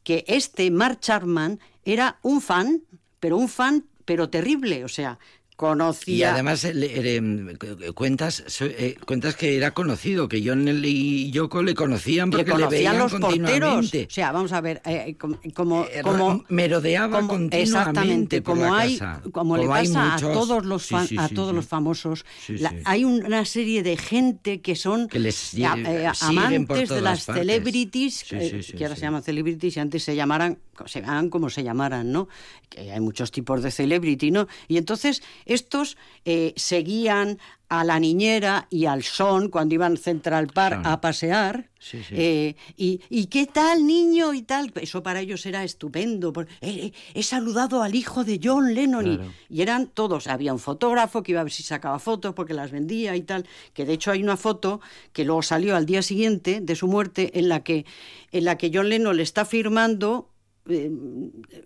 [0.04, 2.84] que este Mark Charman era un fan,
[3.20, 4.84] pero un fan, pero terrible.
[4.84, 5.20] O sea,
[5.60, 6.16] conocía...
[6.16, 11.62] Y además el- el- eh, cuentas eh, cuentas que era conocido, que John y Yoko
[11.62, 13.34] le conocían le porque le, conocían veían los porteros.
[13.34, 14.08] continuamente.
[14.10, 18.74] O sea, vamos a ver, eh, com- como, Eh, como merodeaba continuamente exactamente, por como
[18.74, 19.22] la hay, casa.
[19.34, 20.30] como le Como pasa muchos.
[20.30, 21.56] a todos los Sí, fan- sí, a todos sí.
[21.58, 26.12] los famosos, la- hay una serie de gente que son Que les eh, sigue- eh,
[26.14, 27.42] siguen por amantes de las partes.
[27.46, 30.58] celebrities, eh, que ahora se llaman celebrities y antes se llamaran
[30.88, 32.28] se llamaban como se llamaran, ¿no?
[32.70, 34.48] Que hay muchos tipos de celebrity, ¿no?
[34.68, 40.48] Y entonces estos eh, seguían a la niñera y al son cuando iban a Central
[40.48, 41.70] Park a pasear.
[41.78, 42.16] Sí, sí.
[42.18, 44.34] eh, y, y qué tal, niño?
[44.34, 44.72] Y tal.
[44.82, 46.34] Eso para ellos era estupendo.
[46.62, 49.06] "Eh, he saludado al hijo de John Lennon.
[49.06, 49.20] y-.
[49.58, 50.26] Y, eran todos.
[50.26, 53.46] Había un fotógrafo que iba a ver si sacaba fotos porque las vendía y tal.
[53.74, 54.82] Que de hecho hay una foto
[55.14, 57.86] que luego salió al día siguiente de su muerte en la que,
[58.32, 60.28] en la que John Lennon le está firmando.
[60.68, 60.92] Eh,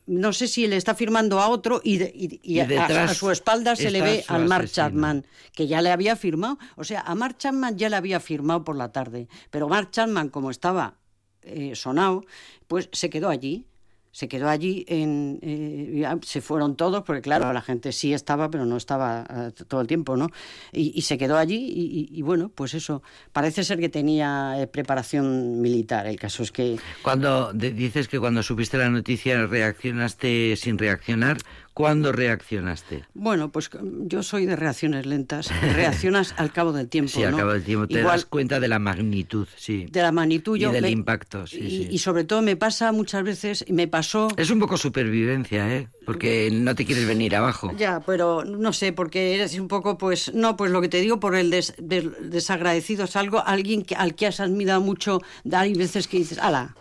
[0.08, 2.68] no sé si le está firmando a otro y, de- y- y Y a-
[3.14, 4.70] su espalda se le ve al Mark.
[4.70, 6.58] Chapman que ya le había firmado.
[6.76, 9.28] O sea, a Mark Chapman ya le había firmado por la tarde.
[9.50, 10.98] Pero Mark Chapman, como estaba
[11.42, 12.24] eh, sonado,
[12.68, 13.66] pues se quedó allí.
[14.14, 18.64] Se quedó allí, en, eh, se fueron todos, porque claro, la gente sí estaba, pero
[18.66, 20.30] no estaba eh, todo el tiempo, ¿no?
[20.72, 21.82] Y, se quedó allí y,
[22.14, 23.02] y- y bueno, pues eso,
[23.32, 26.06] parece ser que tenía eh, preparación militar.
[26.06, 31.38] El caso es que Cuando dices que cuando supiste la noticia reaccionaste sin reaccionar,
[31.74, 33.04] ¿cuándo reaccionaste?
[33.14, 33.70] Bueno, pues
[34.06, 35.50] yo soy de reacciones lentas.
[35.76, 37.04] Reaccionas al cabo del tiempo.
[37.14, 37.38] Sí, al ¿no?
[37.38, 39.88] cabo del tiempo te Igual das cuenta de la magnitud, sí.
[39.92, 40.58] de la magnitud.
[40.58, 41.88] Y del me- impacto, sí, y, sí.
[41.92, 44.28] y sobre todo me pasa muchas veces, y me pasó.
[44.38, 45.88] Es un poco supervivencia, ¿eh?
[46.06, 47.72] Porque no te quieres venir abajo.
[47.78, 51.20] Ya, pero no sé, porque eres un poco, pues, no, pues lo que te digo
[51.20, 55.22] por el des- desagradecido es algo, alguien que, al que has admirado mucho,
[55.52, 56.76] hay veces que dices, ala,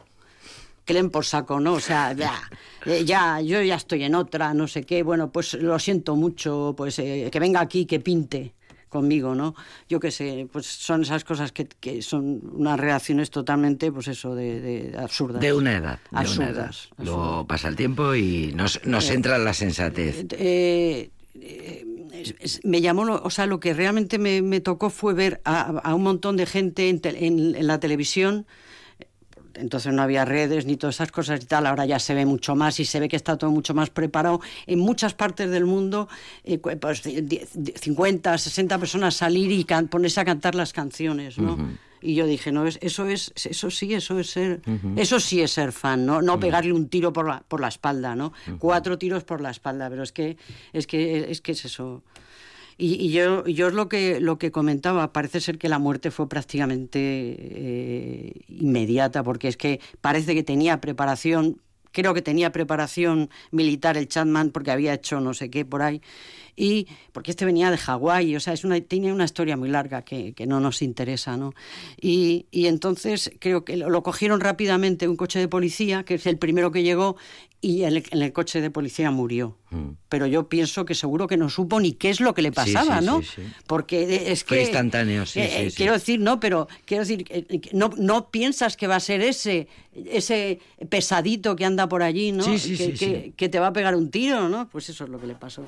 [0.85, 1.75] que leen por saco, ¿no?
[1.75, 2.35] O sea, ya,
[2.87, 6.75] eh, ya, yo ya estoy en otra, no sé qué, bueno, pues lo siento mucho,
[6.77, 8.55] pues eh, que venga aquí, que pinte
[8.89, 9.55] conmigo, ¿no?
[9.89, 14.35] Yo qué sé, pues son esas cosas que, que son unas reacciones totalmente, pues eso,
[14.35, 15.41] de, de absurdas.
[15.41, 15.99] De una edad.
[16.11, 16.67] De una edad.
[16.67, 20.27] Absurdas, Luego pasa el tiempo y nos, nos entra la sensatez.
[20.33, 21.87] Eh, eh,
[22.65, 26.03] me llamó, o sea, lo que realmente me, me tocó fue ver a, a un
[26.03, 28.47] montón de gente en, tel- en- en la televisión.
[29.55, 31.67] Entonces no había redes ni todas esas cosas y tal.
[31.67, 34.41] Ahora ya se ve mucho más y se ve que está todo mucho más preparado.
[34.67, 36.09] En muchas partes del mundo,
[36.45, 40.73] eh, pues, ci- di- di- 50, 60 personas salir y can- ponerse a cantar las
[40.73, 41.57] canciones, ¿no?
[42.05, 44.61] Y yo dije, no, es- eso es, eso sí, eso es ser,
[44.99, 46.21] eso sí es ser fan, ¿no?
[46.21, 48.33] No pegarle un tiro por la, por la espalda, ¿no?
[48.59, 50.37] Cuatro tiros por la espalda, pero es que,
[50.73, 52.03] es que, es que es eso.
[52.79, 56.11] Y, y yo, yo es lo que, lo que comentaba, parece ser que la muerte
[56.11, 61.61] fue prácticamente eh, inmediata, porque es que parece que tenía preparación
[61.95, 66.01] creo que tenía preparación militar el Chapman porque había hecho no sé qué por ahí
[66.57, 70.03] y porque este venía de Hawái, o sea, es una, tiene una historia muy larga
[70.03, 71.55] que, que no nos interesa, ¿no?
[72.01, 76.27] Y, y entonces creo que lo, lo, cogieron rápidamente un coche de policía, que es
[76.27, 77.17] el primero que llegó,
[77.65, 79.57] y en el, en el coche de policía murió.
[79.71, 79.91] Mm.
[80.09, 82.99] Pero yo pienso que seguro que no supo ni qué es lo que le pasaba,
[82.99, 83.23] sí, sí, ¿no?
[83.23, 84.49] Sí, Porque es que...
[84.49, 88.89] Fue instantáneo, sí, eh, Quiero decir, no, pero quiero decir, eh, no, no piensas que
[88.89, 90.59] va a ser ese, ese
[90.89, 92.43] pesadito que anda por allí, ¿no?
[92.43, 94.69] Sí, sí, que, que, que te va a pegar un tiro, ¿no?
[94.69, 95.65] Pues eso es lo que le pasó.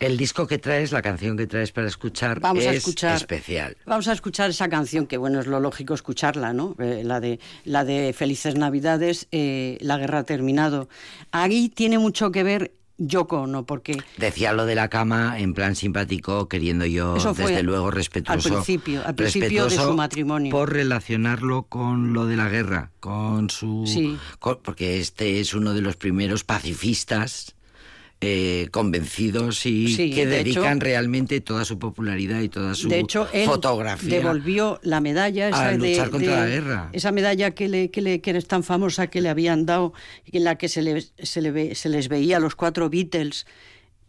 [0.00, 3.76] El disco que traes, la canción que traes para escuchar vamos es a escuchar, especial.
[3.84, 6.74] Vamos a escuchar esa canción, que bueno, es lo lógico escucharla, ¿no?
[6.78, 10.88] Eh, la, de, la de Felices Navidades, eh, La Guerra ha terminado.
[11.32, 14.02] Ahí tiene mucho que ver Yoko no, porque...
[14.16, 18.48] Decía lo de la cama en plan simpático, queriendo yo, desde luego, respetuoso.
[18.48, 20.50] Al principio, al principio de su matrimonio.
[20.50, 23.84] Por relacionarlo con lo de la guerra, con su...
[23.86, 24.18] Sí.
[24.38, 27.54] Con, porque este es uno de los primeros pacifistas
[28.22, 32.88] eh, convencidos y sí, que de dedican hecho, realmente toda su popularidad y toda su
[32.88, 36.90] de hecho, él fotografía devolvió la medalla esa a luchar de, contra de, la guerra.
[36.92, 39.94] esa medalla que le, que le que es tan famosa que le habían dado
[40.26, 43.46] en la que se, le, se, le ve, se les veía a los cuatro Beatles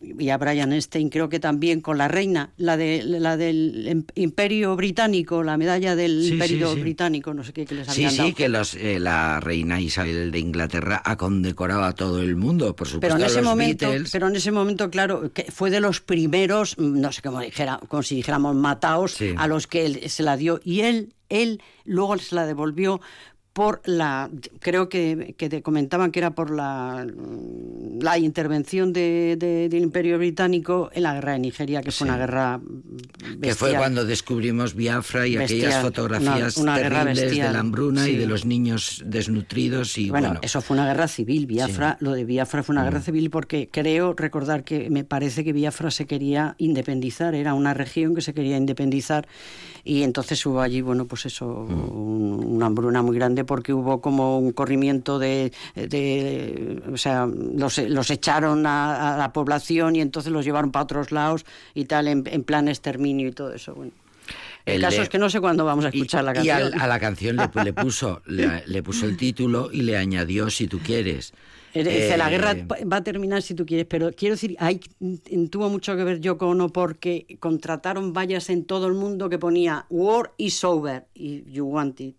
[0.02, 4.76] y a Brian Epstein creo que también con la reina, la de la del Imperio
[4.76, 6.82] Británico, la medalla del sí, Imperio sí, sí.
[6.82, 8.34] Británico, no sé qué que les Sí, habían sí, dado.
[8.36, 12.88] que los, eh, la reina Isabel de Inglaterra ha condecorado a todo el mundo, por
[12.88, 13.02] supuesto.
[13.02, 14.12] Pero en a ese los momento, Beatles.
[14.12, 18.02] pero en ese momento, claro, que fue de los primeros, no sé cómo dijera, como
[18.04, 19.34] si dijéramos mataos, Sí.
[19.38, 23.02] a los que él se la dio y él, él luego se la devolvió
[23.54, 24.30] por la
[24.60, 27.06] creo que, que te comentaban que era por la
[28.00, 32.10] la intervención de, de- del Imperio Británico en la guerra de Nigeria que fue Sí.
[32.10, 32.62] una guerra
[33.42, 35.60] Que fue cuando descubrimos Biafra y Bestial.
[35.66, 40.28] aquellas fotografías Una- una terribles de la hambruna y de los niños desnutridos y bueno,
[40.30, 41.46] bueno, eso fue una guerra civil.
[41.46, 45.52] Biafra, lo de Biafra fue una guerra civil porque creo recordar que me parece que
[45.54, 49.28] Biafra se quería independizar, era una región que se quería independizar
[49.84, 54.40] y entonces hubo allí, bueno, pues eso, un- una hambruna muy grande porque hubo como
[54.40, 60.32] un corrimiento de, de o sea, los, los echaron a, a la población y entonces
[60.32, 63.74] los llevaron para otros lados y tal, en, en plan exterminio y todo eso.
[63.76, 63.92] Bueno.
[64.66, 66.50] El, El caso de- es que no sé cuándo vamos a Y- escuchar la y
[66.50, 66.82] al- canción.
[66.82, 70.68] a la canción le, le puso le, le puso el título y le añadió si
[70.68, 71.34] tú quieres.
[71.74, 72.56] Eh, Dice, la Eh, guerra
[72.92, 76.20] va a terminar si tú quieres, pero quiero decir, ahí mm, tuvo mucho que ver
[76.20, 81.50] Yoko Ono porque contrataron vallas en todo el mundo que ponía War is over y
[81.50, 82.16] you want it,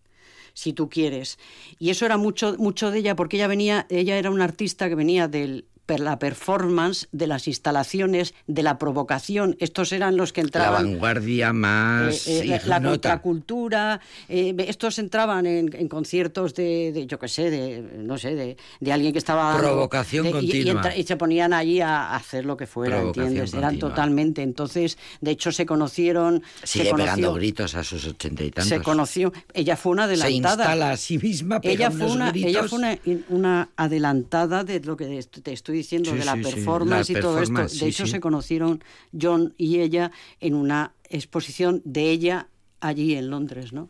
[0.54, 1.38] si tú quieres.
[1.78, 4.94] Y eso era mucho, mucho de ella porque ella venía, ella era una artista que
[4.94, 5.66] venía del
[5.98, 11.52] la performance de las instalaciones de la provocación estos eran los que la entraban vanguardia
[11.52, 17.18] más eh, eh, la, la contracultura, eh, estos entraban en, en conciertos de, de, yo
[17.18, 19.56] qué sé, de, no sé, de, de alguien que estaba...
[19.58, 20.72] Provocación de- y- y, continua.
[20.82, 23.54] entra- y se ponían allí a, hacer lo que fuera, Provocación ¿entiendes?
[23.54, 26.42] Eran totalmente, entonces, de hecho se conocieron...
[26.62, 28.68] Sigue se conoció, pegando gritos a sus ochenta y tantos.
[28.68, 30.64] Se conoció, ella fue una Se adelantada.
[30.64, 32.50] instala a sí misma, Ella fue, una, gritos.
[32.50, 36.44] ella fue una, una adelantada de lo que te estoy diciendo, Sí, de la sí,
[36.44, 37.40] sí, performance la y todo esto.
[37.54, 38.12] performance, De sí, hecho, sí.
[38.12, 38.82] se conocieron
[39.20, 40.10] John y ella
[40.40, 42.46] en una exposición de ella
[42.80, 43.88] allí en Londres, ¿no?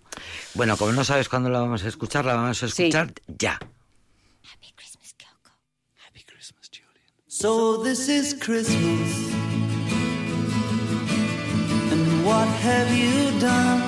[0.55, 2.83] Bueno, como no sabes cuándo la vamos a escuchar, la vamos a Sí.
[2.83, 3.59] escuchar ya.
[7.29, 9.11] So this is Christmas.
[11.93, 13.83] And what have you done?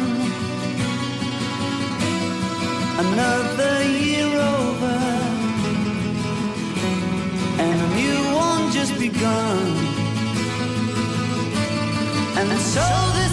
[2.99, 5.14] Another year over.
[8.87, 9.67] Just begun.
[12.37, 13.24] And so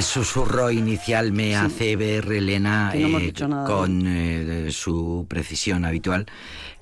[0.00, 3.34] El susurro inicial me hace ver Elena no eh,
[3.66, 6.24] con eh, su precisión habitual.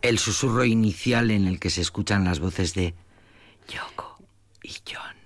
[0.02, 2.94] El susurro inicial en el que se escuchan las voces de
[3.74, 4.22] Yoko
[4.62, 5.16] y John.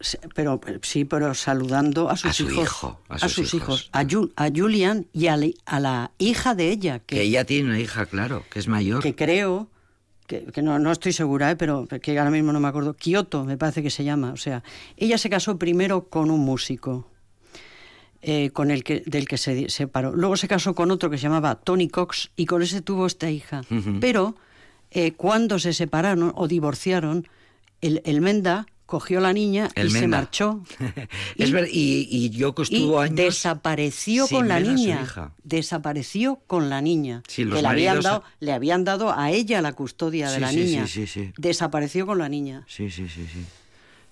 [0.00, 2.64] Sí, Pero sí, pero saludando a sus A su hijos.
[2.64, 3.90] hijo, a sus hijos.
[3.92, 7.44] A, Ju- a Julian y a, la- a la hija de ella, Que que, ella
[7.44, 9.02] tiene una hija, claro, que es mayor.
[9.02, 9.68] que creo,
[10.26, 11.56] que, que no, no estoy segura, ¿eh?
[11.56, 14.30] pero que ahora mismo no me acuerdo, Kioto me parece que se llama.
[14.32, 14.62] O sea,
[14.96, 17.10] ella se casó primero con un músico.
[18.28, 20.12] Eh, con el que, del que se separó.
[20.12, 23.30] Luego se casó con otro que se llamaba Tony Cox y con ese tuvo esta
[23.30, 23.62] hija.
[24.00, 24.34] Pero
[24.90, 27.28] eh, cuando se separaron o divorciaron,
[27.80, 30.62] el, el Menda cogió la niña El y se marchó.
[31.36, 33.14] es Y- ver, y, y Yoko estuvo años.
[33.16, 35.06] desapareció con la a niña.
[35.44, 37.22] Desapareció con la niña.
[37.28, 40.56] Sí, que le habían, dado, le habían dado a ella la custodia de la sí,
[40.56, 40.86] niña.
[40.86, 41.32] sí, sí, sí.
[41.38, 42.64] Desapareció con la niña.
[42.68, 43.44] Sí, sí, sí, sí.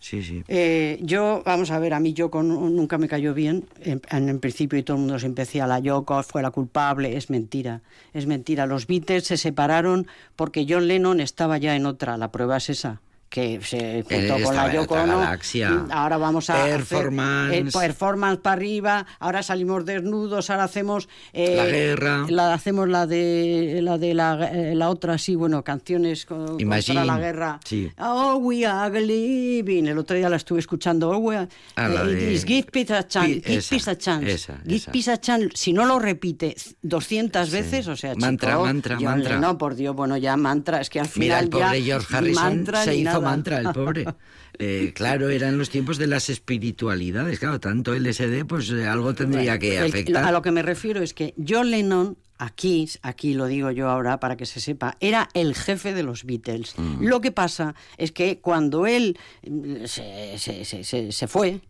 [0.04, 0.44] Sí, sí.
[0.48, 3.64] Eh, yo, vamos a ver, a mí Yoko nu- nunca me cayó bien.
[3.80, 7.16] En, en, en principio y todo el mundo siempre decía la Yoko fue la culpable.
[7.16, 7.80] Es mentira,
[8.12, 8.66] es mentira.
[8.66, 12.18] Los Beatles se separaron porque John Lennon estaba ya en otra.
[12.18, 13.00] La prueba es esa
[13.34, 15.86] que se juntó Él con la Yoko galaxia.
[15.90, 17.52] Ahora vamos a hacer, Performance.
[17.56, 19.06] eh, performance para arriba.
[19.18, 20.50] Ahora salimos desnudos.
[20.50, 22.26] Ahora hacemos eh, La guerra.
[22.28, 27.04] La hacemos la de la de la, eh, la otra sí, bueno, canciones con, contra
[27.04, 27.58] la guerra.
[27.64, 27.90] Sí.
[27.98, 29.86] Oh, we are living.
[29.86, 31.10] El otro día la estuve escuchando.
[31.10, 33.42] Oh, we are, Ah, la eh, de- give peace a chance.
[33.44, 34.30] Give peace a chance.
[34.32, 34.92] esa, give esa.
[34.92, 35.48] peace a chance.
[35.54, 39.34] Si no lo repite 200 veces, o sea, Mantra, chico, mantra, mantra.
[39.34, 40.80] Lennon, por Dios, bueno, ya mantra.
[40.80, 43.23] Es que al Mira, final el pobre ya George Harrison mantra se hizo nada.
[43.24, 44.04] Mantra, el pobre.
[44.56, 47.40] Eh, claro, eran los tiempos de las espiritualidades.
[47.40, 50.24] Claro, tanto LSD, pues eh, algo tendría que El- afectar.
[50.24, 54.20] a lo que me refiero es que John Lennon, aquí, aquí lo digo yo ahora
[54.20, 56.74] para que se sepa, era el jefe de los Beatles.
[56.78, 57.04] Mm.
[57.04, 61.60] Lo que pasa es que cuando él mm, se, se- se- se- fue,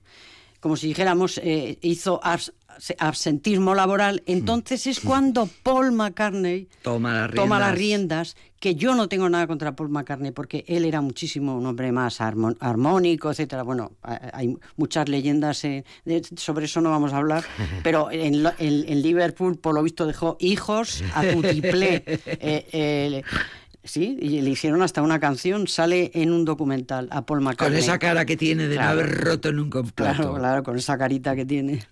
[0.60, 2.20] como si dijéramos, eh, hizo
[2.98, 8.36] absentismo laboral, entonces es cuando Paul McCartney Toma las toma las riendas.
[8.60, 12.20] que yo no tengo nada contra Paul McCartney, porque él era muchísimo un hombre más
[12.20, 13.62] armónico, etcétera.
[13.62, 15.84] Bueno, ha- hay muchas leyendas eh,
[16.36, 17.44] sobre eso no vamos a hablar,
[17.82, 22.04] pero en, en- en Liverpool, por lo visto, dejó hijos a tutiplé.
[22.26, 23.22] Eh, eh,
[23.86, 27.80] Sí, y le hicieron hasta una canción, sale en un documental a Paul Con McCartney.
[27.80, 28.94] esa cara que tiene de Claro.
[28.94, 30.16] no haber roto nunca un plato.
[30.22, 31.82] Claro, claro, con esa carita que tiene.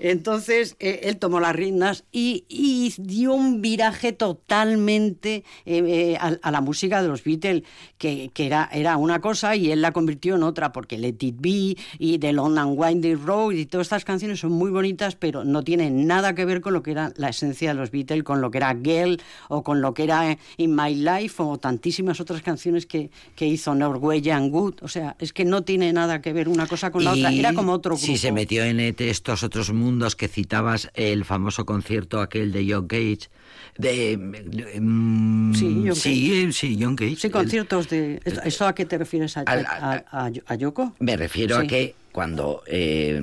[0.00, 6.38] Entonces, eh, él tomó las riendas y, y dio un viraje totalmente eh, eh, a,
[6.40, 7.64] a la música de los Beatles,
[7.98, 11.36] que, que era, era una cosa y él la convirtió en otra, porque Let It
[11.38, 15.44] Be y The Long and Winding Road y todas estas canciones son muy bonitas, pero
[15.44, 18.40] no tienen nada que ver con lo que era la esencia de los Beatles, con
[18.40, 22.40] lo que era Girl o con lo que era In My Life o tantísimas otras
[22.40, 24.76] canciones que, que hizo Norwegian Wood.
[24.80, 27.30] O sea, es que no tiene nada que ver una cosa con la otra.
[27.32, 28.06] Era como otro grupo.
[28.06, 32.86] Si se metió en estos otros mundos que citabas, el famoso concierto aquel de John
[32.86, 33.28] Cage.
[33.78, 37.16] De, de- mm, Sí, John sí, sí, John Cage.
[37.16, 38.20] Sí, conciertos de...
[38.44, 39.36] ¿Eso a qué te refieres?
[39.36, 40.94] ¿A, a, a- a Yoko?
[41.00, 43.20] Me refiero a que cuando eh,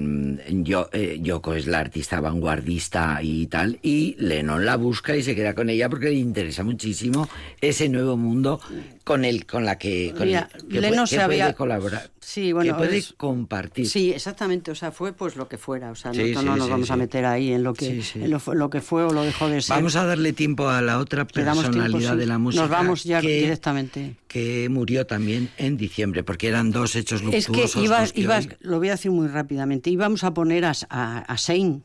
[0.64, 5.36] yo, eh, Yoko es la artista vanguardista y tal, y Lennon la busca y se
[5.36, 7.28] queda con ella porque le interesa muchísimo
[7.62, 8.60] ese nuevo mundo
[9.08, 11.56] con el con la que, con Mira, el, que, Lennon puede, que se había- puede
[11.56, 13.88] colaborar, Sí, bueno, que puede es- compartir.
[13.90, 14.70] Sí, exactamente.
[14.70, 15.92] O sea, fue pues lo que fuera.
[15.92, 18.02] O sea, Sí, nosotros sí, no nos sí, vamos a meter ahí en lo que,
[18.16, 19.78] en lo, lo que fue o lo dejó de ser.
[19.78, 22.18] Vamos a darle tiempo a la otra tiempo, personalidad sí.
[22.18, 24.18] de la música Nos vamos ya que, directamente.
[24.28, 27.76] que murió también en diciembre, porque eran dos hechos Es luctuosos.
[27.80, 30.66] que ibas, los que ibas, hoy- lo voy a decir muy rápidamente, íbamos a poner
[30.66, 31.82] a, a, a Shane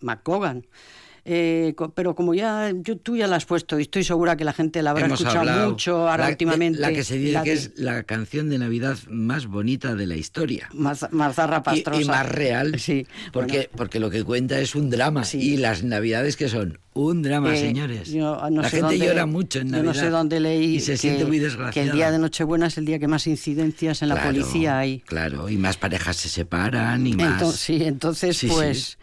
[0.00, 0.66] McCogan.
[1.28, 4.52] Eh, pero como ya yo, tú ya la has puesto y estoy segura que la
[4.52, 5.70] gente la habrá Hemos escuchado hablado.
[5.70, 6.78] mucho ahora la, últimamente.
[6.78, 10.14] La que se dice que de es la canción de Navidad más bonita de la
[10.14, 10.68] historia.
[10.72, 12.78] Marza- Marzarra Y, y más real.
[12.86, 13.08] Sí.
[13.32, 13.70] Porque, bueno.
[13.76, 15.24] porque lo que cuenta es un drama.
[15.24, 15.38] Sí.
[15.38, 18.08] Y las Navidades que son un drama, Eh, señores.
[18.12, 19.92] yo no la sé gente dónde- llora mucho en yo Navidad.
[19.94, 21.88] no sé dónde leí Y se que, siente muy que desgraciada.
[21.90, 25.00] el día de Nochebuena es el día que más incidencias en la policía hay.
[25.00, 27.32] Claro, y más parejas se separan y más.
[27.32, 28.96] Entonces, sí, entonces Sí, sí.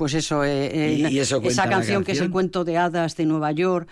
[0.00, 3.26] Pues, eso, eh, eh, Y- eso esa canción, que es el cuento de hadas de
[3.26, 3.86] Nueva York,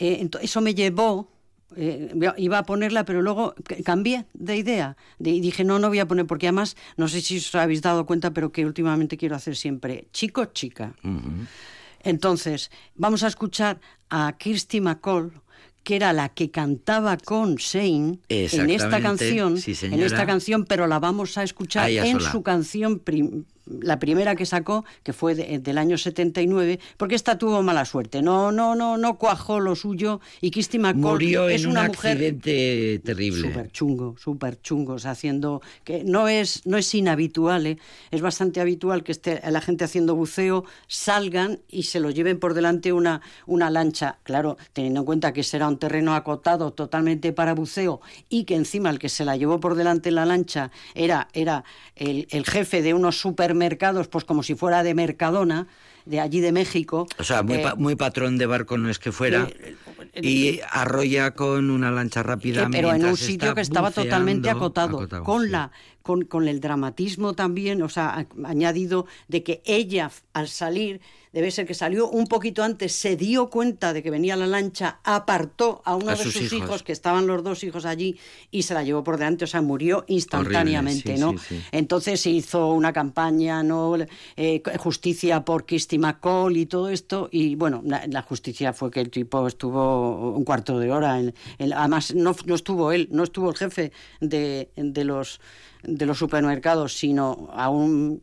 [0.00, 1.30] eh, eso me llevó,
[1.76, 3.54] eh, iba a ponerla, pero luego
[3.84, 7.20] cambié de idea de- y dije, no, no voy a poner, porque además, no sé
[7.20, 10.94] si os habéis dado cuenta, pero que últimamente quiero hacer siempre chico, chica.
[12.02, 15.32] Entonces, vamos a escuchar a Kirsty McCall,
[15.84, 20.86] que era la que cantaba con Shane en esta canción, sí, en esta canción, pero
[20.86, 22.30] la vamos a escuchar en sola.
[22.32, 27.38] su canción prim- la primera que sacó, que fue de- del año 79, porque esta
[27.38, 28.22] tuvo mala suerte.
[28.22, 31.90] No, no, no, no cuajó lo suyo y Kirsty MacColl Murió es en un mujer
[31.90, 33.48] accidente terrible.
[33.48, 37.78] Súper chungo, súper chungos, haciendo que no es no es inhabitual, ¿eh?
[38.10, 42.54] es bastante habitual que esté la gente haciendo buceo, salgan y se lo lleven por
[42.54, 44.18] delante una, una lancha.
[44.22, 48.90] Claro, teniendo en cuenta que será un terreno acotado totalmente para buceo y que encima
[48.90, 51.64] el que se la llevó por delante en la lancha era, era
[51.96, 55.66] el, el jefe de unos supermercados, pues como si fuera de Mercadona,
[56.06, 57.06] de allí de México.
[57.18, 59.46] O sea, muy, Eh, pa- muy patrón de barco no es que fuera.
[60.14, 62.62] y arrolla con una lancha rápida.
[62.64, 65.48] Eh, pero en un sitio que estaba totalmente acotado, con sí.
[65.50, 65.70] la
[66.02, 71.00] con, con el dramatismo también, o sea, añadido de que ella al salir
[71.32, 74.98] debe ser que salió un poquito antes, se dio cuenta de que venía la lancha,
[75.02, 76.52] apartó a uno A de sus hijos.
[76.52, 76.82] hijos.
[76.82, 78.18] que estaban los dos hijos allí
[78.50, 81.32] y se la llevó por delante, o sea, murió instantáneamente, sí, ¿no?
[81.32, 81.62] sí, sí.
[81.72, 83.94] Entonces se hizo una campaña, ¿no?
[84.36, 87.28] Eh, justicia por Kirsty McCall y todo esto.
[87.32, 91.18] Y bueno, la, la justicia fue que el tipo estuvo un cuarto de hora.
[91.18, 95.40] En, en- además, no, no estuvo él, no estuvo el jefe de, de los,
[95.96, 98.22] de los supermercados, sino a un,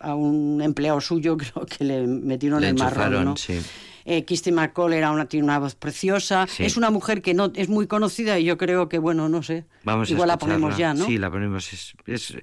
[0.00, 3.24] a un empleado suyo, creo que le metieron Le el marrón.
[3.24, 3.36] ¿no?
[3.36, 3.60] sí.
[4.06, 6.46] Eh, Kirsty McCall era una, tiene una voz preciosa.
[6.48, 6.64] Sí.
[6.64, 9.66] Es una mujer que no es muy conocida y yo creo que, bueno, no sé.
[9.84, 11.04] Vamos a Igual la ponemos ya, ¿no?
[11.04, 11.72] Sí, la ponemos.
[11.72, 12.36] Es, es,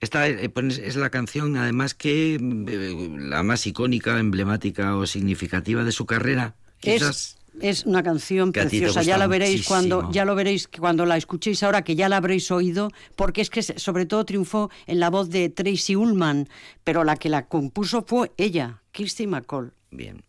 [0.00, 5.92] esta, eh, es la canción, además, que eh, la más icónica, emblemática o significativa de
[5.92, 6.56] su carrera.
[6.80, 7.36] Quizás.
[7.36, 9.02] Es, es una canción preciosa.
[9.02, 12.50] Ya lo veréis cuando ya lo veréis cuando la escuchéis ahora que ya la habréis
[12.50, 16.48] oído, porque es que sobre todo triunfó en la voz de Tracy Ullman,
[16.84, 19.72] pero la que la compuso fue ella, Kirsty McCall.
[19.90, 20.22] Bien.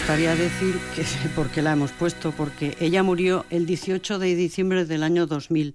[0.00, 1.04] Gustaría decir que
[1.36, 5.74] por qué la hemos puesto, porque ella murió el 18 de diciembre del año 2000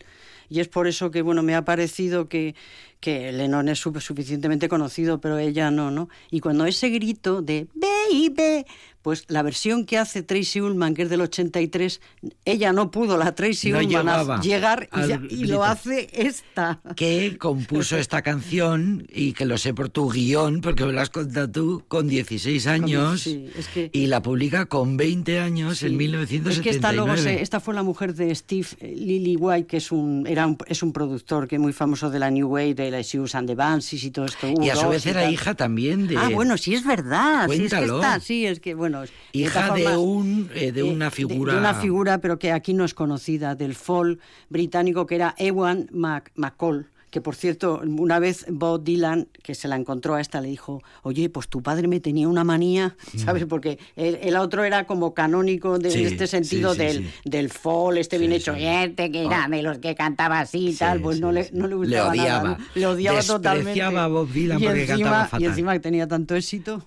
[0.49, 2.55] y es por eso que bueno me ha parecido que,
[2.99, 6.09] que Lennon es suficientemente conocido, pero ella no, ¿no?
[6.31, 8.65] Y cuando ese grito de baby,
[9.05, 12.01] Pues la versión que hace Tracy Ullman, que es del 83,
[12.43, 14.89] ella no pudo, la Tracy No Ullman, llegar
[15.29, 16.79] y, ya- lo hace esta.
[16.95, 21.11] que compuso esta canción y que lo sé por tu guion, porque me lo has
[21.11, 25.89] contado tú con 16 años sí, es que- y la publica con 20 años en
[25.91, 25.95] Sí.
[25.97, 26.55] 1979.
[26.55, 29.91] Es que esta, luego se- esta fue la mujer de Steve eh, Lillywhite, que es
[29.91, 32.89] un, era un, es un productor que es muy famoso de la New Wave, de
[32.89, 34.47] la Shoes and the Banshees y todo esto.
[34.59, 36.17] y a su U2 vez era hija también de...
[36.17, 37.45] Ah, bueno, sí es verdad.
[37.47, 37.95] Sí, es que Cuéntalo.
[38.01, 38.94] está, sí, es que, bueno.
[39.33, 41.53] Hija de un, eh, de eh, una de- figura...
[41.53, 44.19] De, una figura, pero que aquí no es conocida, del folk
[44.49, 46.87] británico, que era Ewan Mac- McCall.
[47.11, 50.81] Que por cierto, una vez Bob Dylan, que se la encontró a esta, le dijo:
[51.01, 53.45] Oye, pues tu padre me tenía una manía, ¿sabes?
[53.45, 55.91] Porque el, el otro era como canónico de, Mm.
[55.93, 59.47] Sí, en este sentido sí, sí, del, del folk, este bien hecho, este que era
[59.47, 62.21] de los que cantaba así y tal, pues no, le, no le Le gustaba nada,
[62.41, 62.49] odiaba.
[62.57, 62.65] ¿no?
[62.75, 63.69] Le odiaba totalmente.
[63.69, 65.41] Despreciaba a Bob Dylan y porque encima, cantaba fatal.
[65.41, 66.85] Y encima que tenía tanto éxito.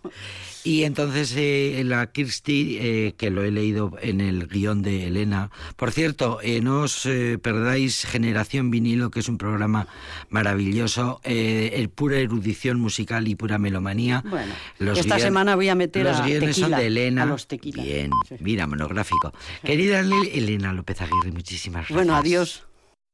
[0.64, 5.50] Y entonces eh, la Kirsty, eh, que lo he leído en el guion de Elena.
[5.76, 9.86] Por cierto, eh, no os eh, perdáis Generación Vinilo, que es un programa
[10.30, 14.22] maravilloso, eh, el pura erudición musical y pura melomanía.
[14.28, 14.52] Bueno,
[14.94, 17.22] esta semana voy a meter los a guiones son Tequila, de Elena.
[17.22, 17.82] a los Tequila.
[17.82, 18.34] Bien, Sí.
[18.40, 19.32] mira, monográfico.
[19.64, 21.96] Querida Le- Elena López Aguirre, muchísimas gracias.
[21.96, 22.64] Bueno, adiós.